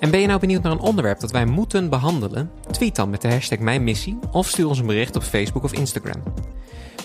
En 0.00 0.10
ben 0.10 0.20
je 0.20 0.26
nou 0.26 0.40
benieuwd 0.40 0.62
naar 0.62 0.72
een 0.72 0.78
onderwerp 0.78 1.20
dat 1.20 1.30
wij 1.30 1.46
moeten 1.46 1.88
behandelen? 1.90 2.50
Tweet 2.70 2.96
dan 2.96 3.10
met 3.10 3.22
de 3.22 3.28
hashtag 3.28 3.58
Mijn 3.58 3.84
Missie 3.84 4.18
of 4.30 4.48
stuur 4.48 4.68
ons 4.68 4.78
een 4.78 4.86
bericht 4.86 5.16
op 5.16 5.22
Facebook 5.22 5.64
of 5.64 5.72
Instagram. 5.72 6.22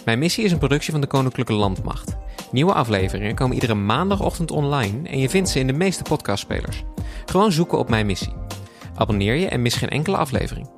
Mijn 0.05 0.19
Missie 0.19 0.43
is 0.43 0.51
een 0.51 0.57
productie 0.57 0.91
van 0.91 1.01
de 1.01 1.07
Koninklijke 1.07 1.53
Landmacht. 1.53 2.17
Nieuwe 2.51 2.73
afleveringen 2.73 3.35
komen 3.35 3.55
iedere 3.55 3.73
maandagochtend 3.73 4.51
online 4.51 5.09
en 5.09 5.19
je 5.19 5.29
vindt 5.29 5.49
ze 5.49 5.59
in 5.59 5.67
de 5.67 5.73
meeste 5.73 6.03
podcastspelers. 6.03 6.83
Gewoon 7.25 7.51
zoeken 7.51 7.77
op 7.77 7.89
Mijn 7.89 8.05
Missie. 8.05 8.33
Abonneer 8.95 9.35
je 9.35 9.47
en 9.47 9.61
mis 9.61 9.75
geen 9.75 9.89
enkele 9.89 10.17
aflevering. 10.17 10.69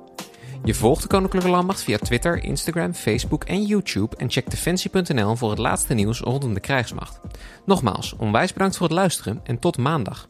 Je 0.64 0.74
volgt 0.74 1.02
de 1.02 1.08
Koninklijke 1.08 1.48
Landmacht 1.48 1.82
via 1.82 1.98
Twitter, 1.98 2.44
Instagram, 2.44 2.94
Facebook 2.94 3.44
en 3.44 3.62
YouTube 3.62 4.16
en 4.16 4.30
check 4.30 4.50
defensie.nl 4.50 5.36
voor 5.36 5.50
het 5.50 5.58
laatste 5.58 5.94
nieuws 5.94 6.20
rondom 6.20 6.54
de 6.54 6.60
krijgsmacht. 6.60 7.20
Nogmaals, 7.66 8.14
onwijs 8.16 8.52
bedankt 8.52 8.76
voor 8.76 8.86
het 8.86 8.96
luisteren 8.96 9.40
en 9.44 9.58
tot 9.58 9.78
maandag. 9.78 10.28